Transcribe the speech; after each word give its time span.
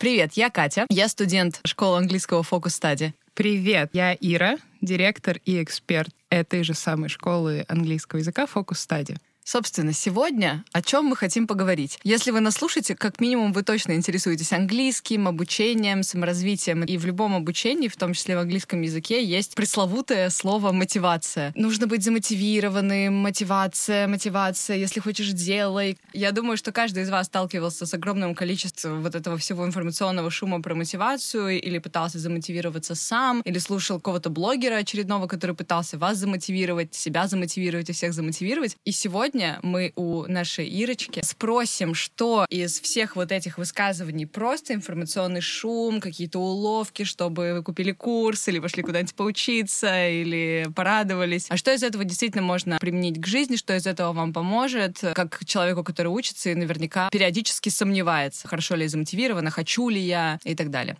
Привет, 0.00 0.32
я 0.32 0.48
Катя. 0.48 0.86
Я 0.88 1.08
студент 1.08 1.60
школы 1.62 1.98
английского 1.98 2.40
Study. 2.68 3.12
Привет, 3.34 3.90
я 3.92 4.16
Ира, 4.18 4.56
директор 4.80 5.38
и 5.44 5.62
эксперт 5.62 6.08
этой 6.30 6.62
же 6.62 6.72
самой 6.72 7.10
школы 7.10 7.66
английского 7.68 8.20
языка 8.20 8.46
Focus 8.46 8.76
Study. 8.88 9.18
Собственно, 9.52 9.92
сегодня 9.92 10.64
о 10.70 10.80
чем 10.80 11.06
мы 11.06 11.16
хотим 11.16 11.48
поговорить. 11.48 11.98
Если 12.04 12.30
вы 12.30 12.38
нас 12.38 12.54
слушаете, 12.54 12.94
как 12.94 13.20
минимум 13.20 13.52
вы 13.52 13.64
точно 13.64 13.96
интересуетесь 13.96 14.52
английским, 14.52 15.26
обучением, 15.26 16.04
саморазвитием. 16.04 16.84
И 16.84 16.96
в 16.96 17.04
любом 17.04 17.34
обучении, 17.34 17.88
в 17.88 17.96
том 17.96 18.14
числе 18.14 18.36
в 18.36 18.38
английском 18.38 18.80
языке, 18.80 19.24
есть 19.24 19.56
пресловутое 19.56 20.30
слово 20.30 20.70
«мотивация». 20.70 21.52
Нужно 21.56 21.88
быть 21.88 22.04
замотивированным, 22.04 23.12
мотивация, 23.12 24.06
мотивация, 24.06 24.76
если 24.76 25.00
хочешь, 25.00 25.30
делай. 25.30 25.98
Я 26.12 26.30
думаю, 26.30 26.56
что 26.56 26.70
каждый 26.70 27.02
из 27.02 27.10
вас 27.10 27.26
сталкивался 27.26 27.86
с 27.86 27.92
огромным 27.92 28.36
количеством 28.36 29.02
вот 29.02 29.16
этого 29.16 29.36
всего 29.36 29.66
информационного 29.66 30.30
шума 30.30 30.62
про 30.62 30.76
мотивацию 30.76 31.60
или 31.60 31.78
пытался 31.78 32.20
замотивироваться 32.20 32.94
сам, 32.94 33.40
или 33.40 33.58
слушал 33.58 33.98
кого-то 33.98 34.30
блогера 34.30 34.76
очередного, 34.76 35.26
который 35.26 35.56
пытался 35.56 35.98
вас 35.98 36.18
замотивировать, 36.18 36.94
себя 36.94 37.26
замотивировать 37.26 37.90
и 37.90 37.92
всех 37.92 38.14
замотивировать. 38.14 38.76
И 38.84 38.92
сегодня 38.92 39.39
сегодня 39.40 39.58
мы 39.62 39.92
у 39.96 40.26
нашей 40.26 40.68
Ирочки 40.68 41.22
спросим, 41.24 41.94
что 41.94 42.44
из 42.50 42.78
всех 42.78 43.16
вот 43.16 43.32
этих 43.32 43.56
высказываний 43.56 44.26
просто 44.26 44.74
информационный 44.74 45.40
шум, 45.40 46.00
какие-то 46.00 46.38
уловки, 46.38 47.04
чтобы 47.04 47.54
вы 47.54 47.62
купили 47.62 47.92
курс 47.92 48.48
или 48.48 48.58
пошли 48.58 48.82
куда-нибудь 48.82 49.14
поучиться 49.14 50.08
или 50.08 50.66
порадовались. 50.76 51.46
А 51.48 51.56
что 51.56 51.72
из 51.72 51.82
этого 51.82 52.04
действительно 52.04 52.42
можно 52.42 52.78
применить 52.78 53.18
к 53.18 53.26
жизни, 53.26 53.56
что 53.56 53.74
из 53.74 53.86
этого 53.86 54.12
вам 54.12 54.34
поможет, 54.34 54.98
как 55.14 55.42
человеку, 55.46 55.84
который 55.84 56.08
учится 56.08 56.50
и 56.50 56.54
наверняка 56.54 57.08
периодически 57.10 57.70
сомневается, 57.70 58.46
хорошо 58.46 58.74
ли 58.74 58.82
я 58.82 58.88
замотивирована, 58.90 59.50
хочу 59.50 59.88
ли 59.88 60.00
я 60.00 60.38
и 60.44 60.54
так 60.54 60.70
далее. 60.70 60.98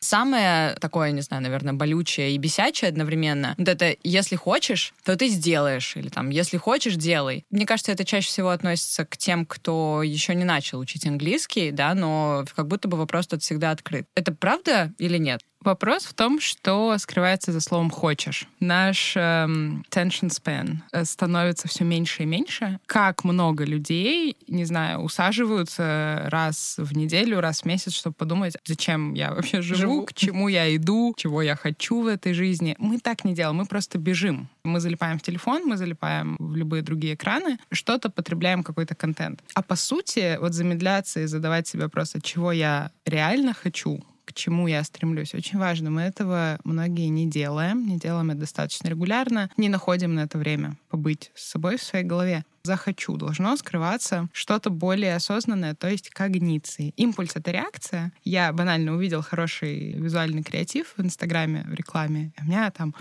Самое 0.00 0.74
такое, 0.80 1.12
не 1.12 1.20
знаю, 1.20 1.42
наверное, 1.42 1.74
болючее 1.74 2.32
и 2.32 2.38
бесячее 2.38 2.88
одновременно, 2.88 3.54
вот 3.58 3.68
это 3.68 3.96
«если 4.02 4.36
хочешь, 4.36 4.94
то 5.04 5.16
ты 5.16 5.28
сделаешь», 5.28 5.96
или 5.96 6.08
там 6.08 6.30
«если 6.30 6.56
хочешь, 6.56 6.96
делай». 6.96 7.44
Мне 7.50 7.66
кажется, 7.66 7.92
это 7.92 8.04
чаще 8.04 8.28
всего 8.28 8.50
относится 8.50 9.04
к 9.04 9.16
тем, 9.16 9.46
кто 9.46 10.02
еще 10.02 10.34
не 10.34 10.44
начал 10.44 10.78
учить 10.78 11.06
английский, 11.06 11.70
да, 11.70 11.94
но 11.94 12.44
как 12.54 12.66
будто 12.66 12.88
бы 12.88 12.96
вопрос 12.96 13.26
тут 13.26 13.42
всегда 13.42 13.70
открыт. 13.70 14.06
Это 14.14 14.32
правда 14.32 14.92
или 14.98 15.18
нет? 15.18 15.40
Вопрос 15.62 16.04
в 16.04 16.14
том, 16.14 16.40
что 16.40 16.96
скрывается 16.96 17.52
за 17.52 17.60
словом 17.60 17.90
«хочешь». 17.90 18.46
Наш 18.60 19.14
эм, 19.14 19.84
tension 19.90 20.30
span 20.30 20.76
э, 20.90 21.04
становится 21.04 21.68
все 21.68 21.84
меньше 21.84 22.22
и 22.22 22.26
меньше. 22.26 22.78
Как 22.86 23.24
много 23.24 23.64
людей, 23.64 24.38
не 24.48 24.64
знаю, 24.64 25.00
усаживаются 25.00 26.22
раз 26.28 26.76
в 26.78 26.96
неделю, 26.96 27.40
раз 27.40 27.60
в 27.60 27.66
месяц, 27.66 27.92
чтобы 27.92 28.14
подумать, 28.14 28.56
зачем 28.64 29.12
я 29.12 29.34
вообще 29.34 29.60
живу, 29.60 29.80
живу, 29.80 30.06
к 30.06 30.14
чему 30.14 30.48
я 30.48 30.74
иду, 30.74 31.12
чего 31.18 31.42
я 31.42 31.56
хочу 31.56 32.02
в 32.02 32.06
этой 32.06 32.32
жизни. 32.32 32.74
Мы 32.78 32.98
так 32.98 33.24
не 33.24 33.34
делаем, 33.34 33.56
мы 33.56 33.66
просто 33.66 33.98
бежим. 33.98 34.48
Мы 34.64 34.80
залипаем 34.80 35.18
в 35.18 35.22
телефон, 35.22 35.64
мы 35.66 35.76
залипаем 35.76 36.36
в 36.38 36.56
любые 36.56 36.82
другие 36.82 37.14
экраны, 37.14 37.58
что-то 37.70 38.08
потребляем 38.08 38.62
какой-то 38.62 38.94
контент. 38.94 39.42
А 39.54 39.62
по 39.62 39.76
сути, 39.76 40.38
вот 40.40 40.54
замедляться 40.54 41.20
и 41.20 41.26
задавать 41.26 41.68
себе 41.68 41.90
просто, 41.90 42.22
чего 42.22 42.50
я 42.50 42.92
реально 43.04 43.52
хочу, 43.52 44.02
к 44.30 44.34
чему 44.34 44.68
я 44.68 44.84
стремлюсь, 44.84 45.34
очень 45.34 45.58
важно. 45.58 45.90
Мы 45.90 46.02
этого 46.02 46.58
многие 46.62 47.08
не 47.08 47.26
делаем, 47.26 47.86
не 47.86 47.98
делаем 47.98 48.30
это 48.30 48.40
достаточно 48.40 48.88
регулярно, 48.88 49.50
не 49.56 49.68
находим 49.68 50.14
на 50.14 50.20
это 50.20 50.38
время 50.38 50.76
побыть 50.88 51.32
с 51.34 51.50
собой 51.50 51.76
в 51.76 51.82
своей 51.82 52.04
голове. 52.04 52.44
Захочу 52.62 53.16
должно 53.16 53.56
скрываться 53.56 54.28
что-то 54.32 54.70
более 54.70 55.16
осознанное, 55.16 55.74
то 55.74 55.88
есть 55.88 56.10
когниции. 56.10 56.92
Импульс— 56.96 57.32
это 57.34 57.50
реакция. 57.50 58.12
Я 58.22 58.52
банально 58.52 58.92
увидел 58.94 59.22
хороший 59.22 59.94
визуальный 59.94 60.42
креатив 60.42 60.94
в 60.96 61.00
Инстаграме, 61.00 61.64
в 61.66 61.74
рекламе, 61.74 62.32
у 62.40 62.44
меня 62.44 62.70
там 62.70 62.94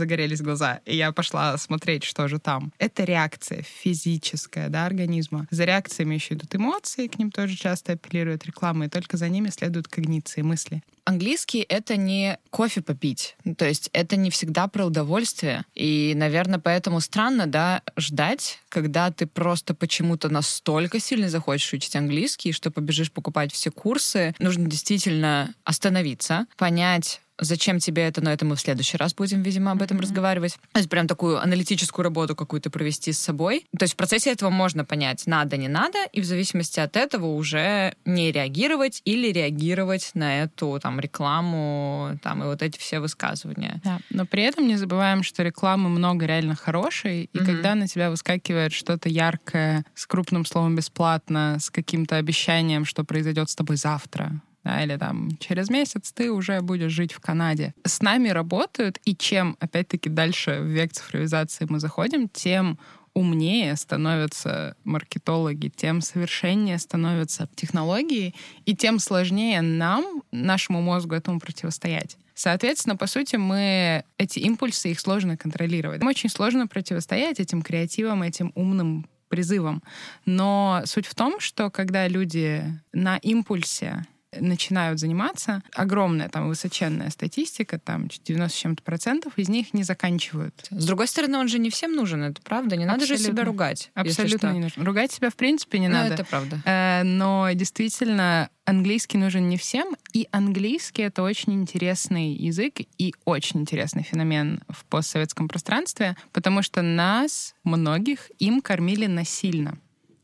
загорелись 0.00 0.40
глаза, 0.40 0.80
и 0.86 0.96
я 0.96 1.12
пошла 1.12 1.56
смотреть, 1.58 2.04
что 2.04 2.26
же 2.26 2.38
там. 2.38 2.72
Это 2.78 3.04
реакция 3.04 3.62
физическая, 3.62 4.68
да, 4.68 4.86
организма. 4.86 5.46
За 5.50 5.64
реакциями 5.64 6.14
еще 6.14 6.34
идут 6.34 6.54
эмоции, 6.54 7.06
к 7.06 7.18
ним 7.18 7.30
тоже 7.30 7.54
часто 7.54 7.92
апеллируют 7.92 8.46
рекламы, 8.46 8.86
и 8.86 8.88
только 8.88 9.16
за 9.16 9.28
ними 9.28 9.50
следуют 9.50 9.88
когниции, 9.88 10.42
мысли. 10.42 10.82
Английский— 11.04 11.66
это 11.68 11.96
не 11.96 12.38
кофе 12.50 12.82
попить. 12.82 13.36
То 13.56 13.66
есть 13.66 13.90
это 13.92 14.16
не 14.16 14.30
всегда 14.30 14.68
про 14.68 14.84
удовольствие. 14.84 15.64
И, 15.74 16.12
наверное, 16.16 16.60
поэтому 16.60 17.00
странно, 17.00 17.46
да, 17.46 17.82
ждать, 17.96 18.60
когда 18.68 19.10
ты 19.10 19.26
просто 19.26 19.74
почему-то 19.74 20.28
настолько 20.28 21.00
сильно 21.00 21.28
захочешь 21.28 21.72
учить 21.72 21.96
английский, 21.96 22.52
что 22.52 22.70
побежишь 22.70 23.10
покупать 23.10 23.52
все 23.52 23.70
курсы. 23.70 24.34
Нужно 24.38 24.66
действительно 24.66 25.54
остановиться, 25.64 26.46
понять, 26.56 27.20
Зачем 27.40 27.78
тебе 27.78 28.04
это? 28.04 28.20
Но 28.20 28.30
это 28.30 28.44
мы 28.44 28.56
в 28.56 28.60
следующий 28.60 28.96
раз 28.96 29.14
будем, 29.14 29.42
видимо, 29.42 29.72
об 29.72 29.82
этом 29.82 29.96
mm-hmm. 29.96 30.02
разговаривать. 30.02 30.58
То 30.72 30.78
есть 30.78 30.90
прям 30.90 31.06
такую 31.06 31.40
аналитическую 31.40 32.04
работу 32.04 32.36
какую-то 32.36 32.70
провести 32.70 33.12
с 33.12 33.18
собой. 33.18 33.66
То 33.76 33.84
есть 33.84 33.94
в 33.94 33.96
процессе 33.96 34.30
этого 34.30 34.50
можно 34.50 34.84
понять, 34.84 35.26
надо, 35.26 35.56
не 35.56 35.68
надо, 35.68 35.98
и 36.12 36.20
в 36.20 36.24
зависимости 36.24 36.80
от 36.80 36.96
этого 36.96 37.26
уже 37.26 37.94
не 38.04 38.30
реагировать 38.30 39.00
или 39.04 39.32
реагировать 39.32 40.10
на 40.14 40.42
эту 40.42 40.78
там 40.82 41.00
рекламу, 41.00 42.18
там 42.22 42.42
и 42.42 42.46
вот 42.46 42.62
эти 42.62 42.78
все 42.78 43.00
высказывания. 43.00 43.80
Да, 43.84 44.00
но 44.10 44.26
при 44.26 44.42
этом 44.42 44.66
не 44.66 44.76
забываем, 44.76 45.22
что 45.22 45.42
рекламы 45.42 45.88
много 45.88 46.26
реально 46.26 46.54
хорошей, 46.54 47.24
и 47.24 47.36
mm-hmm. 47.36 47.44
когда 47.44 47.74
на 47.74 47.88
тебя 47.88 48.10
выскакивает 48.10 48.72
что-то 48.72 49.08
яркое 49.08 49.84
с 49.94 50.06
крупным 50.06 50.44
словом 50.44 50.76
бесплатно, 50.76 51.56
с 51.60 51.70
каким-то 51.70 52.16
обещанием, 52.16 52.84
что 52.84 53.04
произойдет 53.04 53.50
с 53.50 53.56
тобой 53.56 53.76
завтра, 53.76 54.40
да, 54.64 54.82
или 54.82 54.96
там 54.96 55.30
через 55.38 55.70
месяц 55.70 56.12
ты 56.12 56.30
уже 56.30 56.60
будешь 56.60 56.92
жить 56.92 57.12
в 57.12 57.20
Канаде. 57.20 57.74
С 57.84 58.02
нами 58.02 58.28
работают, 58.28 58.98
и 59.04 59.16
чем, 59.16 59.56
опять-таки, 59.60 60.08
дальше 60.08 60.60
в 60.60 60.66
век 60.66 60.92
цифровизации 60.92 61.66
мы 61.68 61.80
заходим, 61.80 62.28
тем 62.28 62.78
умнее 63.14 63.74
становятся 63.76 64.76
маркетологи, 64.84 65.72
тем 65.74 66.00
совершеннее 66.00 66.78
становятся 66.78 67.48
технологии, 67.54 68.34
и 68.66 68.76
тем 68.76 68.98
сложнее 68.98 69.62
нам, 69.62 70.22
нашему 70.30 70.80
мозгу, 70.80 71.14
этому 71.14 71.40
противостоять. 71.40 72.16
Соответственно, 72.34 72.96
по 72.96 73.06
сути, 73.06 73.36
мы 73.36 74.04
эти 74.16 74.38
импульсы, 74.38 74.90
их 74.90 75.00
сложно 75.00 75.36
контролировать. 75.36 76.00
Нам 76.00 76.08
очень 76.08 76.30
сложно 76.30 76.66
противостоять 76.66 77.40
этим 77.40 77.62
креативам, 77.62 78.22
этим 78.22 78.52
умным 78.54 79.06
призывам. 79.28 79.82
Но 80.24 80.82
суть 80.86 81.06
в 81.06 81.14
том, 81.14 81.40
что 81.40 81.70
когда 81.70 82.08
люди 82.08 82.64
на 82.92 83.16
импульсе 83.18 84.06
начинают 84.38 85.00
заниматься, 85.00 85.62
огромная 85.74 86.28
там 86.28 86.48
высоченная 86.48 87.10
статистика, 87.10 87.78
там 87.78 88.08
90 88.08 88.56
с 88.56 88.60
чем-то 88.60 88.82
процентов 88.82 89.32
из 89.36 89.48
них 89.48 89.74
не 89.74 89.82
заканчивают. 89.82 90.54
С 90.70 90.86
другой 90.86 91.08
стороны, 91.08 91.38
он 91.38 91.48
же 91.48 91.58
не 91.58 91.70
всем 91.70 91.92
нужен, 91.92 92.22
это 92.22 92.40
правда. 92.42 92.76
Не 92.76 92.84
надо 92.84 93.02
Абсолютно. 93.02 93.26
же 93.26 93.32
себя 93.32 93.44
ругать. 93.44 93.90
Абсолютно 93.94 94.52
не 94.52 94.60
нужно. 94.60 94.84
Ругать 94.84 95.12
себя 95.12 95.30
в 95.30 95.36
принципе 95.36 95.78
не 95.78 95.88
ну, 95.88 95.94
надо. 95.94 96.14
это 96.14 96.24
правда. 96.24 96.62
Э, 96.64 97.02
но 97.02 97.50
действительно 97.54 98.50
английский 98.64 99.18
нужен 99.18 99.48
не 99.48 99.56
всем, 99.56 99.96
и 100.12 100.28
английский— 100.30 101.02
это 101.02 101.22
очень 101.22 101.54
интересный 101.54 102.32
язык 102.32 102.80
и 102.98 103.14
очень 103.24 103.60
интересный 103.60 104.04
феномен 104.04 104.62
в 104.68 104.84
постсоветском 104.84 105.48
пространстве, 105.48 106.16
потому 106.32 106.62
что 106.62 106.82
нас, 106.82 107.54
многих, 107.64 108.30
им 108.38 108.60
кормили 108.60 109.06
насильно 109.06 109.78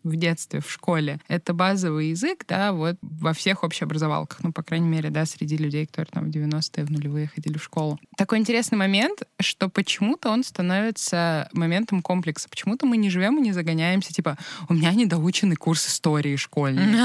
в 0.06 0.16
детстве, 0.16 0.60
в 0.60 0.70
школе. 0.70 1.20
Это 1.28 1.52
базовый 1.52 2.10
язык, 2.10 2.44
да, 2.48 2.72
вот 2.72 2.96
во 3.02 3.32
всех 3.32 3.64
общеобразовалках, 3.64 4.42
ну, 4.42 4.52
по 4.52 4.62
крайней 4.62 4.88
мере, 4.88 5.10
да, 5.10 5.26
среди 5.26 5.56
людей, 5.56 5.86
которые 5.86 6.10
там 6.12 6.30
в 6.30 6.34
90-е, 6.34 6.84
в 6.84 6.90
нулевые 6.90 7.28
ходили 7.28 7.58
в 7.58 7.64
школу. 7.64 7.98
Такой 8.16 8.38
интересный 8.38 8.78
момент, 8.78 9.22
что 9.40 9.68
почему-то 9.68 10.30
он 10.30 10.44
становится 10.44 11.48
моментом 11.52 12.02
комплекса. 12.02 12.48
Почему-то 12.48 12.86
мы 12.86 12.96
не 12.96 13.10
живем 13.10 13.38
и 13.38 13.40
не 13.40 13.52
загоняемся, 13.52 14.12
типа, 14.12 14.38
у 14.68 14.74
меня 14.74 14.92
недоученный 14.92 15.56
курс 15.56 15.86
истории 15.88 16.36
школьный. 16.36 16.98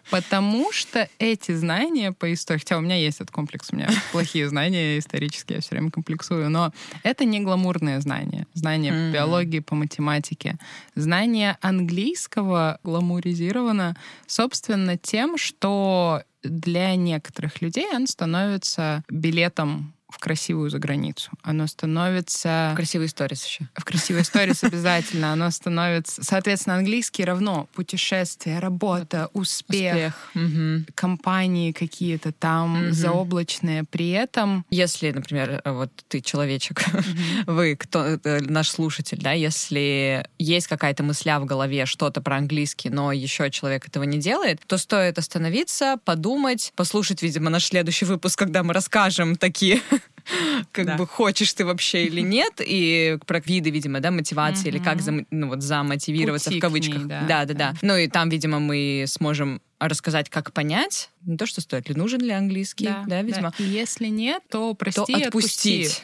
Потому 0.10 0.72
что 0.72 1.08
эти 1.18 1.52
знания 1.52 2.12
по 2.12 2.32
истории, 2.32 2.58
хотя 2.58 2.78
у 2.78 2.80
меня 2.80 2.96
есть 2.96 3.16
этот 3.20 3.30
комплекс, 3.30 3.68
у 3.72 3.76
меня 3.76 3.88
плохие 4.12 4.48
знания 4.48 4.98
исторические, 4.98 5.56
я 5.56 5.62
все 5.62 5.70
время 5.70 5.90
комплексую, 5.90 6.50
но 6.50 6.72
это 7.02 7.24
не 7.24 7.40
гламурные 7.40 8.00
знания. 8.00 8.46
Знания 8.54 8.92
по 8.92 9.14
биологии, 9.14 9.60
по 9.60 9.74
математике. 9.74 10.56
Знания 10.94 11.58
английского 11.60 12.39
ласково 12.40 12.78
гламуризировано, 12.82 13.96
собственно, 14.26 14.96
тем, 14.96 15.36
что 15.36 16.22
для 16.42 16.94
некоторых 16.96 17.60
людей 17.60 17.86
он 17.94 18.06
становится 18.06 19.04
билетом 19.10 19.94
в 20.10 20.18
красивую 20.18 20.70
заграницу. 20.70 21.30
Оно 21.42 21.66
становится... 21.66 22.70
В 22.72 22.76
красивые 22.76 23.08
сторис 23.08 23.44
еще. 23.44 23.68
В 23.74 23.84
красивые 23.84 24.24
сторис 24.24 24.64
обязательно. 24.64 25.32
Оно 25.32 25.50
становится... 25.50 26.22
Соответственно, 26.24 26.76
английский 26.76 27.24
равно 27.24 27.68
путешествие, 27.74 28.58
работа, 28.58 29.30
успех, 29.32 29.94
успех. 29.94 30.30
Угу. 30.34 30.84
компании 30.94 31.72
какие-то 31.72 32.32
там 32.32 32.86
угу. 32.86 32.92
заоблачные. 32.92 33.84
При 33.84 34.10
этом... 34.10 34.64
Если, 34.70 35.10
например, 35.10 35.62
вот 35.64 35.90
ты 36.08 36.20
человечек, 36.20 36.82
угу. 36.92 37.02
вы, 37.52 37.76
кто 37.76 38.04
э, 38.04 38.40
наш 38.40 38.70
слушатель, 38.70 39.18
да, 39.20 39.32
если 39.32 40.26
есть 40.38 40.66
какая-то 40.66 41.02
мысля 41.02 41.40
в 41.40 41.44
голове, 41.44 41.86
что-то 41.86 42.20
про 42.20 42.36
английский, 42.36 42.90
но 42.90 43.12
еще 43.12 43.50
человек 43.50 43.86
этого 43.86 44.04
не 44.04 44.18
делает, 44.18 44.60
то 44.66 44.78
стоит 44.78 45.18
остановиться, 45.18 45.96
подумать, 46.04 46.72
послушать, 46.76 47.22
видимо, 47.22 47.50
наш 47.50 47.66
следующий 47.66 48.04
выпуск, 48.04 48.38
когда 48.38 48.62
мы 48.62 48.72
расскажем 48.72 49.36
такие 49.36 49.80
как 50.72 50.86
да. 50.86 50.96
бы 50.96 51.06
хочешь 51.06 51.52
ты 51.52 51.64
вообще 51.64 52.06
или 52.06 52.20
нет, 52.22 52.60
и 52.60 53.18
про 53.26 53.40
виды, 53.40 53.70
видимо, 53.70 54.00
да, 54.00 54.10
мотивации, 54.10 54.68
или 54.68 54.78
как 54.78 55.00
за, 55.00 55.24
ну, 55.30 55.48
вот, 55.48 55.62
замотивироваться 55.62 56.50
Пути 56.50 56.58
в 56.58 56.62
кавычках. 56.62 56.98
Ней, 56.98 57.04
да, 57.04 57.26
да, 57.26 57.44
да, 57.44 57.54
да. 57.54 57.74
Ну 57.82 57.96
и 57.96 58.08
там, 58.08 58.28
видимо, 58.28 58.60
мы 58.60 59.04
сможем 59.06 59.60
рассказать, 59.78 60.28
как 60.28 60.52
понять, 60.52 61.10
не 61.24 61.36
то, 61.36 61.46
что 61.46 61.60
стоит 61.60 61.88
ли, 61.88 61.94
нужен 61.94 62.20
ли 62.20 62.30
английский, 62.30 62.84
да, 62.84 63.04
да 63.06 63.22
видимо. 63.22 63.52
Да. 63.56 63.64
И 63.64 63.66
если 63.66 64.06
нет, 64.06 64.42
то 64.50 64.74
прости 64.74 65.12
то 65.12 65.26
отпустить. 65.26 66.02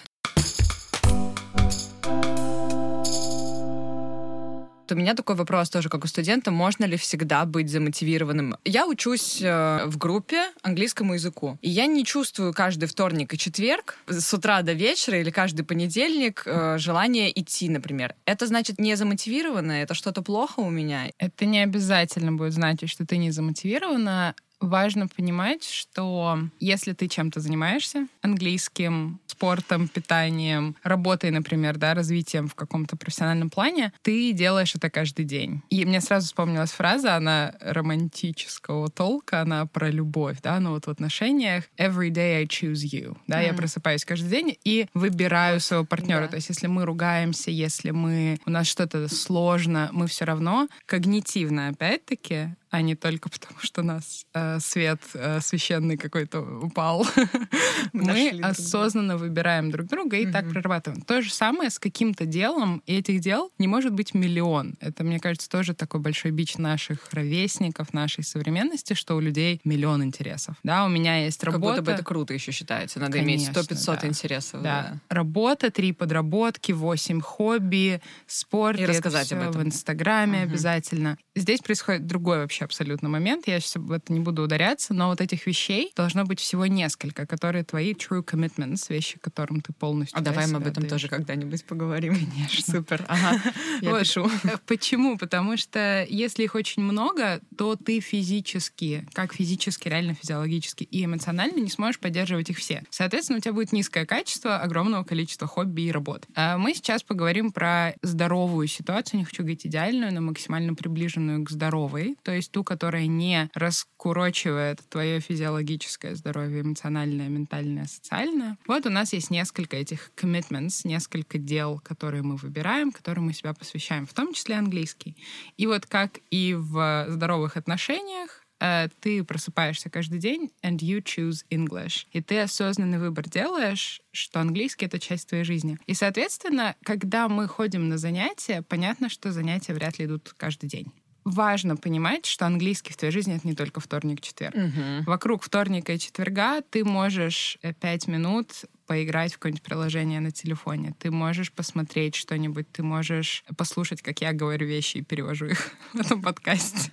У 4.93 4.97
меня 4.97 5.15
такой 5.15 5.37
вопрос 5.37 5.71
тоже, 5.71 5.89
как 5.89 6.05
у 6.05 6.07
студента, 6.07 6.51
можно 6.51 6.85
ли 6.85 6.97
всегда 6.97 7.45
быть 7.45 7.71
замотивированным? 7.71 8.57
Я 8.65 8.87
учусь 8.87 9.41
э, 9.43 9.87
в 9.87 9.99
группе 9.99 10.47
английскому 10.63 11.15
языку, 11.15 11.59
и 11.63 11.71
я 11.71 11.87
не 11.87 12.05
чувствую 12.05 12.53
каждый 12.53 12.87
вторник 12.87 13.35
и 13.35 13.39
четверг 13.39 13.99
с 14.07 14.33
утра 14.35 14.63
до 14.63 14.73
вечера 14.73 15.21
или 15.21 15.31
каждый 15.31 15.65
понедельник 15.65 16.43
э, 16.47 16.79
желание 16.79 17.39
идти, 17.39 17.69
например. 17.69 18.15
Это 18.25 18.47
значит 18.47 18.79
не 18.79 18.95
замотивировано, 18.97 19.73
это 19.73 19.95
что-то 19.95 20.23
плохо 20.23 20.61
у 20.61 20.71
меня? 20.71 21.11
Это 21.19 21.47
не 21.47 21.63
обязательно 21.63 22.33
будет 22.33 22.53
значить, 22.53 22.91
что 22.91 23.07
ты 23.07 23.17
не 23.17 23.31
замотивирована 23.31 24.35
важно 24.61 25.09
понимать, 25.09 25.65
что 25.65 26.39
если 26.61 26.93
ты 26.93 27.09
чем-то 27.09 27.41
занимаешься, 27.41 28.07
английским, 28.23 29.21
спортом, 29.27 29.89
питанием, 29.89 30.77
работой, 30.83 31.31
например, 31.31 31.77
да, 31.77 31.95
развитием 31.95 32.49
в 32.49 32.55
каком-то 32.55 32.97
профессиональном 32.97 33.51
плане, 33.51 33.93
ты 34.03 34.33
делаешь 34.33 34.75
это 34.75 34.89
каждый 34.89 35.25
день. 35.25 35.63
И 35.69 35.85
мне 35.85 36.01
сразу 36.01 36.27
вспомнилась 36.27 36.73
фраза, 36.73 37.17
она 37.17 37.55
романтического 37.61 38.89
толка, 38.89 39.43
она 39.43 39.67
про 39.67 39.91
любовь, 39.91 40.39
да, 40.43 40.59
ну 40.61 40.71
вот 40.71 40.87
в 40.87 40.91
отношениях 40.91 41.65
«every 41.79 42.11
day 42.11 42.39
I 42.39 42.45
choose 42.45 42.85
you», 42.85 43.17
да, 43.27 43.43
mm. 43.43 43.47
я 43.47 43.55
просыпаюсь 43.55 44.05
каждый 44.05 44.31
день 44.31 44.57
и 44.65 44.87
выбираю 44.95 45.61
своего 45.61 45.85
партнера. 45.85 46.23
Да. 46.23 46.29
То 46.29 46.37
есть 46.37 46.49
если 46.49 46.67
мы 46.67 46.85
ругаемся, 46.85 47.51
если 47.51 47.91
мы, 47.91 48.39
у 48.47 48.51
нас 48.51 48.67
что-то 48.67 49.09
сложно, 49.09 49.91
мы 49.93 50.07
все 50.07 50.25
равно 50.25 50.69
когнитивно, 50.87 51.69
опять-таки, 51.69 52.55
а 52.71 52.83
не 52.83 52.95
только 52.95 53.29
потому, 53.29 53.61
что 53.61 53.83
у 53.83 53.85
нас 53.85 54.27
э, 54.35 54.59
свет 54.61 55.01
э, 55.15 55.41
священный 55.41 55.97
какой-то 55.97 56.41
упал. 56.41 57.07
Мы 57.93 58.41
осознанно 58.43 59.17
выбираем 59.17 59.71
друг 59.71 59.87
друга 59.87 60.17
и 60.17 60.31
так 60.31 60.49
прорабатываем. 60.51 61.03
То 61.03 61.23
же 61.23 61.33
самое 61.33 61.71
с 61.71 61.79
каким-то 61.79 62.27
делом, 62.27 62.83
и 62.87 62.97
этих 62.97 63.21
дел 63.21 63.51
не 63.59 63.69
может 63.69 63.93
быть 63.93 64.15
миллион. 64.15 64.75
Это, 64.81 65.05
мне 65.05 65.21
кажется, 65.21 65.49
тоже 65.49 65.75
такой 65.75 66.01
большой 66.01 66.33
бич 66.33 66.59
наших 66.59 67.13
ровесников, 67.13 67.93
нашей 67.93 68.25
современности, 68.25 68.95
что 68.95 69.17
у 69.17 69.21
людей 69.21 69.61
миллион 69.65 70.03
интересов. 70.03 70.57
Да, 70.63 70.85
у 70.85 70.89
меня 70.89 71.25
есть 71.25 71.43
работа. 71.45 71.67
Как 71.67 71.71
будто 71.71 71.83
бы 71.83 71.93
это 71.93 72.05
круто 72.05 72.35
еще 72.35 72.53
считается. 72.53 72.99
Надо 72.99 73.21
иметь 73.21 73.49
100-500 73.49 74.07
интересов. 74.07 74.63
Да. 74.63 74.99
Работа, 75.09 75.71
три 75.71 75.93
подработки, 75.93 76.73
восемь 76.73 77.21
хобби, 77.21 78.01
спорт. 78.27 78.81
И 78.81 78.87
рассказать 78.87 79.33
об 79.33 79.41
этом. 79.41 79.63
В 79.63 79.65
Инстаграме 79.65 80.43
обязательно. 80.43 81.17
Здесь 81.35 81.61
происходит 81.61 82.07
другой 82.07 82.39
вообще 82.39 82.56
абсолютно 82.65 83.09
момент. 83.09 83.47
Я 83.47 83.61
сейчас 83.61 83.77
в 83.77 83.93
это 83.93 84.13
не 84.13 84.21
буду 84.21 84.43
ударяться, 84.43 84.95
но 84.95 85.09
вот 85.09 85.21
этих 85.21 85.47
вещей 85.47 85.93
должно 85.97 86.25
быть 86.25 86.41
всего 86.41 86.67
несколько, 86.67 87.27
которые 87.27 87.65
твои 87.65 87.93
true 87.93 88.25
commitments, 88.25 88.87
вещи, 88.89 89.19
которым 89.19 89.61
ты 89.61 89.73
полностью... 89.73 90.19
А 90.19 90.23
давай 90.23 90.47
мы 90.47 90.57
об 90.57 90.67
этом 90.67 90.87
тоже 90.87 91.09
когда-нибудь 91.09 91.65
поговорим. 91.65 92.15
Конечно. 92.15 92.75
Супер. 92.75 93.05
Ага. 93.09 93.41
Я 93.81 93.91
вот. 93.91 94.01
пишу. 94.01 94.31
Э, 94.45 94.57
почему? 94.67 95.19
Потому 95.19 95.57
что 95.57 96.07
если 96.09 96.45
их 96.45 96.55
очень 96.55 96.83
много, 96.83 97.41
то 97.57 97.77
ты 97.77 98.01
физически, 98.01 99.07
как 99.13 99.35
физически, 99.35 99.89
реально 99.89 100.15
физиологически 100.15 100.85
и 100.85 101.05
эмоционально 101.05 101.61
не 101.61 101.71
сможешь 101.71 101.99
поддерживать 101.99 102.51
их 102.51 102.59
все. 102.59 102.85
Соответственно, 102.91 103.39
у 103.39 103.41
тебя 103.41 103.53
будет 103.53 103.73
низкое 103.73 104.07
качество 104.07 104.59
огромного 104.59 105.05
количества 105.05 105.47
хобби 105.47 105.83
и 105.83 105.93
работ. 105.93 106.27
А 106.35 106.59
мы 106.59 106.75
сейчас 106.75 107.03
поговорим 107.03 107.53
про 107.53 107.95
здоровую 108.03 108.67
ситуацию, 108.67 109.21
не 109.21 109.25
хочу 109.25 109.43
говорить 109.43 109.67
идеальную, 109.67 110.13
но 110.13 110.21
максимально 110.21 110.75
приближенную 110.75 111.45
к 111.45 111.51
здоровой. 111.51 112.17
То 112.23 112.33
есть 112.33 112.46
ту, 112.49 112.65
которая 112.65 113.07
не 113.07 113.51
раскурочивает 113.55 114.81
твое 114.89 115.21
физиологическое 115.21 116.15
здоровье, 116.15 116.63
эмоциональное, 116.63 117.29
ментальное, 117.29 117.87
социальное. 117.87 118.57
Вот 118.67 118.87
у 118.87 118.91
нас 118.91 119.13
есть 119.13 119.31
несколько 119.31 119.77
этих 119.77 120.11
commitments, 120.17 120.83
несколько 120.85 121.39
дел, 121.39 121.81
которые 121.83 122.23
мы 122.23 122.37
выбираем, 122.37 122.93
которым 122.93 123.27
мы 123.27 123.33
себя 123.33 123.55
посвящаем, 123.55 124.07
в 124.07 124.15
том 124.15 124.33
числе 124.33 124.57
английский. 124.57 125.17
И 125.57 125.67
вот 125.67 125.87
как 125.87 126.19
и 126.31 126.55
в 126.55 127.07
здоровых 127.09 127.57
отношениях, 127.57 128.45
э, 128.61 128.89
ты 129.01 129.25
просыпаешься 129.25 129.91
каждый 129.91 130.19
день 130.19 130.51
and 130.63 130.79
you 130.79 131.03
choose 131.03 131.45
English. 131.51 132.07
И 132.13 132.23
ты 132.23 132.41
осознанный 132.41 132.99
выбор 132.99 133.29
делаешь, 133.29 134.01
что 134.13 134.41
английский— 134.41 134.85
это 134.87 134.99
часть 134.99 135.29
твоей 135.29 135.45
жизни. 135.45 135.79
И, 135.87 135.95
соответственно, 135.95 136.77
когда 136.83 137.29
мы 137.29 137.49
ходим 137.49 137.89
на 137.89 137.99
занятия, 137.99 138.63
понятно, 138.63 139.09
что 139.09 139.33
занятия 139.33 139.75
вряд 139.75 139.99
ли 139.99 140.07
идут 140.07 140.35
каждый 140.37 140.69
день 140.69 140.93
важно 141.27 141.77
понимать, 141.77 142.25
что 142.25 142.47
английский 142.47 142.93
в 142.93 142.97
твоей 142.97 143.13
жизни 143.13 143.37
это 143.37 143.47
не 143.47 143.55
только 143.55 143.81
вторник-четверг. 143.81 144.55
Угу. 144.55 145.11
Вокруг 145.11 145.43
вторника 145.43 145.93
и 145.93 145.99
четверга 145.99 146.63
ты 146.63 146.85
можешь 146.85 147.59
э, 147.63 147.75
пять 147.75 148.07
минут 148.07 148.65
поиграть 148.87 149.33
в 149.33 149.39
какое-нибудь 149.39 149.65
приложение 149.65 150.21
на 150.21 150.31
телефоне. 150.31 150.95
Ты 151.01 151.11
можешь 151.11 151.51
посмотреть 151.51 152.15
что-нибудь, 152.15 152.71
ты 152.71 152.85
можешь 152.85 153.45
послушать, 153.57 154.03
как 154.03 154.21
я 154.21 154.33
говорю 154.33 154.69
вещи 154.69 154.99
и 154.99 155.03
перевожу 155.03 155.47
их 155.47 155.73
в 155.93 156.01
этом 156.01 156.23
подкасте 156.23 156.93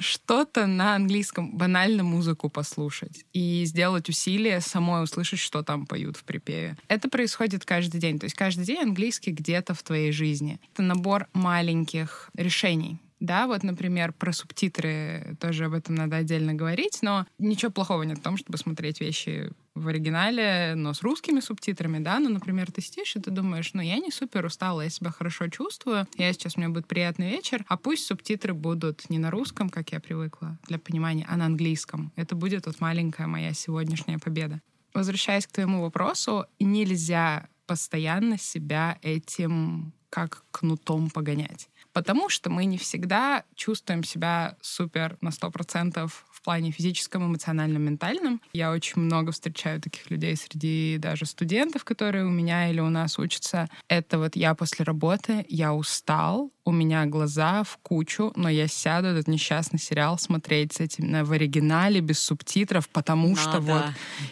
что-то 0.00 0.66
на 0.66 0.94
английском, 0.94 1.56
банально 1.56 2.02
музыку 2.02 2.48
послушать 2.48 3.24
и 3.32 3.64
сделать 3.64 4.08
усилие 4.08 4.60
самой 4.60 5.04
услышать, 5.04 5.38
что 5.40 5.62
там 5.62 5.86
поют 5.86 6.16
в 6.16 6.24
припеве. 6.24 6.76
Это 6.88 7.08
происходит 7.08 7.64
каждый 7.64 8.00
день. 8.00 8.18
То 8.18 8.24
есть 8.24 8.36
каждый 8.36 8.64
день 8.64 8.82
английский 8.82 9.32
где-то 9.32 9.74
в 9.74 9.82
твоей 9.82 10.12
жизни. 10.12 10.60
Это 10.72 10.82
набор 10.82 11.26
маленьких 11.32 12.30
решений, 12.34 12.98
да, 13.20 13.46
вот, 13.46 13.62
например, 13.62 14.12
про 14.12 14.32
субтитры 14.32 15.36
тоже 15.40 15.66
об 15.66 15.74
этом 15.74 15.94
надо 15.94 16.16
отдельно 16.16 16.54
говорить, 16.54 16.98
но 17.02 17.26
ничего 17.38 17.70
плохого 17.70 18.02
нет 18.02 18.18
в 18.18 18.22
том, 18.22 18.36
чтобы 18.36 18.58
смотреть 18.58 19.00
вещи 19.00 19.50
в 19.74 19.88
оригинале, 19.88 20.74
но 20.76 20.92
с 20.92 21.02
русскими 21.02 21.40
субтитрами, 21.40 21.98
да, 21.98 22.18
ну, 22.18 22.28
например, 22.28 22.70
ты 22.72 22.80
сидишь 22.80 23.16
и 23.16 23.20
ты 23.20 23.30
думаешь, 23.30 23.72
ну, 23.74 23.82
я 23.82 23.98
не 23.98 24.10
супер 24.10 24.44
устала, 24.44 24.82
я 24.82 24.90
себя 24.90 25.10
хорошо 25.10 25.48
чувствую, 25.48 26.06
я 26.16 26.32
сейчас, 26.32 26.56
у 26.56 26.60
меня 26.60 26.70
будет 26.70 26.86
приятный 26.86 27.30
вечер, 27.30 27.64
а 27.68 27.76
пусть 27.76 28.06
субтитры 28.06 28.54
будут 28.54 29.08
не 29.10 29.18
на 29.18 29.30
русском, 29.30 29.68
как 29.68 29.90
я 29.90 30.00
привыкла, 30.00 30.58
для 30.66 30.78
понимания, 30.78 31.26
а 31.28 31.36
на 31.36 31.46
английском. 31.46 32.12
Это 32.16 32.34
будет 32.34 32.66
вот 32.66 32.80
маленькая 32.80 33.26
моя 33.26 33.52
сегодняшняя 33.52 34.18
победа. 34.18 34.60
Возвращаясь 34.94 35.46
к 35.46 35.52
твоему 35.52 35.82
вопросу, 35.82 36.46
нельзя 36.58 37.48
постоянно 37.66 38.38
себя 38.38 38.98
этим 39.02 39.92
как 40.10 40.44
кнутом 40.50 41.10
погонять 41.10 41.68
потому 41.98 42.28
что 42.28 42.48
мы 42.48 42.64
не 42.64 42.78
всегда 42.78 43.42
чувствуем 43.56 44.04
себя 44.04 44.56
супер 44.60 45.18
на 45.20 45.32
сто 45.32 45.50
процентов 45.50 46.24
в 46.30 46.42
плане 46.42 46.70
физическом, 46.70 47.26
эмоциональном, 47.26 47.82
ментальном. 47.82 48.40
Я 48.52 48.70
очень 48.70 49.02
много 49.02 49.32
встречаю 49.32 49.80
таких 49.80 50.08
людей 50.08 50.36
среди 50.36 50.96
даже 51.00 51.26
студентов, 51.26 51.82
которые 51.82 52.24
у 52.24 52.30
меня 52.30 52.70
или 52.70 52.78
у 52.78 52.88
нас 52.88 53.18
учатся. 53.18 53.68
Это 53.88 54.18
вот 54.18 54.36
я 54.36 54.54
после 54.54 54.84
работы, 54.84 55.44
я 55.48 55.74
устал, 55.74 56.52
у 56.64 56.70
меня 56.70 57.04
глаза 57.06 57.64
в 57.64 57.78
кучу, 57.78 58.32
но 58.36 58.48
я 58.48 58.68
сяду 58.68 59.08
этот 59.08 59.26
несчастный 59.26 59.80
сериал 59.80 60.20
смотреть 60.20 60.74
с 60.74 60.80
этим 60.80 61.24
в 61.24 61.32
оригинале 61.32 62.00
без 62.00 62.20
субтитров, 62.20 62.88
потому 62.90 63.30
Надо. 63.30 63.40
что 63.40 63.60
вот 63.60 63.84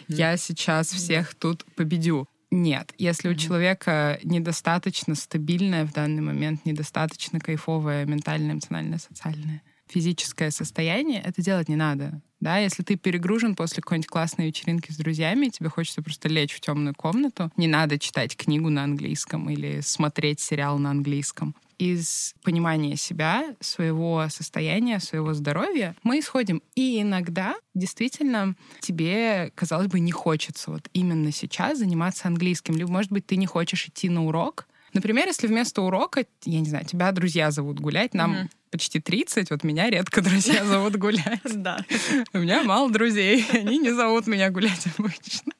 я 0.07 0.37
сейчас 0.37 0.87
всех 0.87 1.35
тут 1.35 1.65
победю. 1.75 2.29
Нет, 2.49 2.93
если 2.97 3.29
mm-hmm. 3.29 3.33
у 3.33 3.37
человека 3.37 4.19
недостаточно 4.23 5.15
стабильное 5.15 5.85
в 5.85 5.91
данный 5.91 6.21
момент, 6.21 6.65
недостаточно 6.65 7.39
кайфовое 7.39 8.05
ментальное, 8.05 8.53
эмоциональное, 8.53 8.99
социальное, 8.99 9.61
физическое 9.87 10.49
состояние, 10.51 11.21
это 11.21 11.41
делать 11.41 11.67
не 11.67 11.75
надо. 11.75 12.21
Да, 12.39 12.57
если 12.59 12.83
ты 12.83 12.95
перегружен 12.95 13.55
после 13.55 13.81
какой-нибудь 13.81 14.09
классной 14.09 14.47
вечеринки 14.47 14.91
с 14.91 14.97
друзьями, 14.97 15.47
и 15.47 15.51
тебе 15.51 15.69
хочется 15.69 16.01
просто 16.01 16.29
лечь 16.29 16.53
в 16.53 16.61
темную 16.61 16.93
комнату, 16.95 17.51
не 17.57 17.67
надо 17.67 17.97
читать 17.97 18.37
книгу 18.37 18.69
на 18.69 18.83
английском 18.83 19.49
или 19.49 19.81
смотреть 19.81 20.39
сериал 20.39 20.77
на 20.77 20.91
английском. 20.91 21.55
Из 21.77 22.33
понимания 22.43 22.95
себя, 22.95 23.55
своего 23.59 24.27
состояния, 24.29 24.99
своего 24.99 25.33
здоровья 25.33 25.95
мы 26.03 26.19
исходим. 26.19 26.61
И 26.75 27.01
иногда 27.01 27.55
действительно 27.75 28.55
тебе, 28.79 29.51
казалось 29.55 29.87
бы, 29.87 29.99
не 29.99 30.11
хочется 30.11 30.71
вот 30.71 30.89
именно 30.93 31.31
сейчас 31.31 31.79
заниматься 31.79 32.27
английским. 32.27 32.75
Либо, 32.75 32.91
может 32.91 33.11
быть, 33.11 33.25
ты 33.25 33.35
не 33.35 33.45
хочешь 33.45 33.87
идти 33.87 34.09
на 34.09 34.25
урок, 34.25 34.67
Например, 34.93 35.27
если 35.27 35.47
вместо 35.47 35.81
урока, 35.81 36.25
я 36.45 36.59
не 36.59 36.67
знаю, 36.67 36.85
тебя 36.85 37.11
друзья 37.11 37.51
зовут 37.51 37.79
гулять, 37.79 38.13
нам 38.13 38.33
mm-hmm. 38.33 38.49
почти 38.71 38.99
30, 38.99 39.51
вот 39.51 39.63
меня 39.63 39.89
редко 39.89 40.21
друзья 40.23 40.65
зовут 40.65 40.95
гулять. 40.95 41.41
Да. 41.57 41.85
У 42.33 42.39
меня 42.39 42.63
мало 42.63 42.89
друзей, 42.89 43.45
они 43.53 43.77
не 43.77 43.91
зовут 43.91 44.27
меня 44.27 44.49
гулять 44.49 44.87
обычно. 44.97 45.53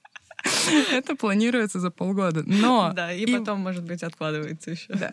Это 0.92 1.16
планируется 1.16 1.80
за 1.80 1.92
полгода. 1.92 2.44
Но... 2.46 2.94
Да, 2.96 3.12
и, 3.14 3.26
потом, 3.32 3.60
может 3.60 3.84
быть, 3.84 4.02
откладывается 4.02 4.72
еще. 4.72 4.94
Да. 4.94 5.12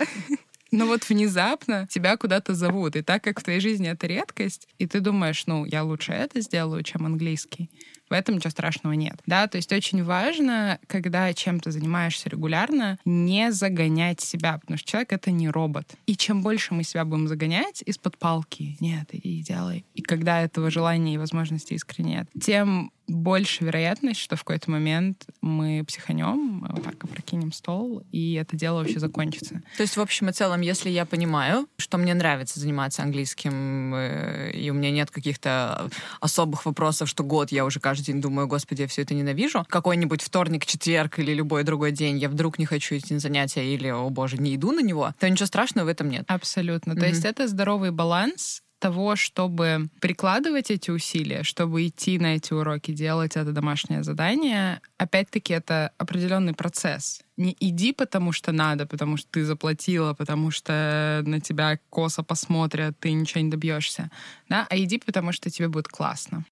Но 0.71 0.87
вот 0.87 1.09
внезапно 1.09 1.87
тебя 1.88 2.16
куда-то 2.16 2.54
зовут. 2.54 2.97
И 2.97 3.02
так 3.02 3.23
как 3.23 3.40
в 3.40 3.44
твоей 3.44 3.61
жизни 3.61 3.88
это 3.88 4.06
редкость, 4.06 4.68
и 4.78 4.87
ты 4.87 5.00
думаешь, 5.00 5.47
ну, 5.47 5.64
я 5.64 5.85
лучше 5.85 6.12
это 6.12 6.40
сделаю, 6.40 6.83
чем 6.83 7.06
английский, 7.06 7.71
в 8.08 8.12
этом 8.12 8.37
ничего 8.37 8.50
страшного 8.50 8.94
нет. 8.94 9.20
Да, 9.26 9.46
то 9.46 9.56
есть 9.56 9.73
очень 9.73 10.04
важно, 10.04 10.78
когда 10.87 11.32
чем-то 11.32 11.70
занимаешься 11.70 12.28
регулярно, 12.28 12.99
не 13.04 13.52
загонять 13.52 14.20
себя, 14.20 14.58
потому 14.58 14.78
что 14.78 14.88
человек— 14.88 15.12
это 15.14 15.30
не 15.30 15.49
робот. 15.49 15.94
И 16.06 16.16
чем 16.16 16.42
больше 16.42 16.75
мы 16.75 16.84
себя 16.84 17.04
будем 17.04 17.28
загонять 17.28 17.82
из-под 17.84 18.18
палки, 18.18 18.76
нет, 18.80 19.08
иди 19.12 19.42
делай, 19.42 19.84
и 19.94 20.02
когда 20.02 20.42
этого 20.42 20.70
желания 20.70 21.14
и 21.14 21.18
возможности 21.18 21.75
искренне 21.75 22.04
нет, 22.04 22.28
тем 22.40 22.92
больше 23.06 23.64
вероятность, 23.64 24.20
что 24.20 24.37
в 24.37 24.44
какой-то 24.44 24.70
момент 24.70 25.26
мы 25.40 25.84
психанем, 25.87 26.66
вот 26.68 26.82
так 26.82 27.02
опрокинем 27.04 27.52
стол, 27.52 28.02
и 28.12 28.34
это 28.34 28.56
дело 28.56 28.78
вообще 28.78 28.99
закончится. 28.99 29.62
То 29.76 29.82
есть, 29.82 29.96
в 29.96 30.00
общем 30.00 30.30
и 30.30 30.32
целом, 30.32 30.61
если 30.62 30.88
я 30.88 31.04
понимаю, 31.04 31.68
что 31.76 31.99
мне 31.99 32.14
нравится 32.14 32.61
заниматься 32.61 33.02
английским, 33.02 33.94
э, 33.94 34.52
и 34.52 34.70
у 34.70 34.75
меня 34.75 34.90
нет 34.90 35.11
каких-то 35.11 35.90
особых 36.20 36.64
вопросов, 36.64 37.08
что 37.08 37.25
год 37.25 37.52
я 37.52 37.64
уже 37.64 37.78
каждый 37.80 37.93
день 38.02 38.20
думаю, 38.20 38.46
господи, 38.46 38.82
я 38.82 38.88
все 38.88 39.02
это 39.02 39.14
ненавижу, 39.14 39.64
какой-нибудь 39.68 40.22
вторник, 40.22 40.66
четверг 40.66 41.18
или 41.18 41.32
любой 41.32 41.64
другой 41.64 41.92
день 41.92 42.18
я 42.18 42.28
вдруг 42.28 42.58
не 42.58 42.66
хочу 42.66 42.96
идти 42.96 43.14
на 43.14 43.20
занятия 43.20 43.74
или, 43.74 43.88
о 43.88 44.08
боже, 44.10 44.36
не 44.38 44.54
иду 44.56 44.72
на 44.72 44.80
него, 44.80 45.14
то 45.18 45.28
ничего 45.28 45.46
страшного 45.46 45.86
в 45.86 45.88
этом 45.88 46.08
нет. 46.08 46.24
Абсолютно. 46.28 46.92
Mm-hmm. 46.92 47.00
То 47.00 47.06
есть 47.06 47.24
это 47.24 47.48
здоровый 47.48 47.90
баланс, 47.90 48.62
того, 48.84 49.16
чтобы 49.16 49.88
прикладывать 49.98 50.70
эти 50.70 50.90
усилия, 50.90 51.42
чтобы 51.42 51.86
идти 51.86 52.18
на 52.18 52.36
эти 52.36 52.52
уроки, 52.52 52.90
делать 52.92 53.34
это 53.34 53.50
домашнее 53.50 54.02
задание, 54.02 54.82
опять-таки 54.98 55.54
это 55.54 55.92
определенный 55.96 56.52
процесс. 56.52 57.22
Не 57.38 57.56
иди, 57.60 57.94
потому 57.94 58.32
что 58.32 58.52
надо, 58.52 58.84
потому 58.86 59.16
что 59.16 59.26
ты 59.30 59.44
заплатила, 59.46 60.12
потому 60.12 60.50
что 60.50 61.22
на 61.24 61.40
тебя 61.40 61.78
косо 61.88 62.22
посмотрят, 62.22 62.98
ты 63.00 63.12
ничего 63.12 63.40
не 63.40 63.50
добьешься, 63.50 64.10
да, 64.50 64.66
а 64.68 64.76
иди, 64.76 64.98
потому 64.98 65.32
что 65.32 65.48
тебе 65.48 65.68
будет 65.68 65.88
классно. 65.88 66.44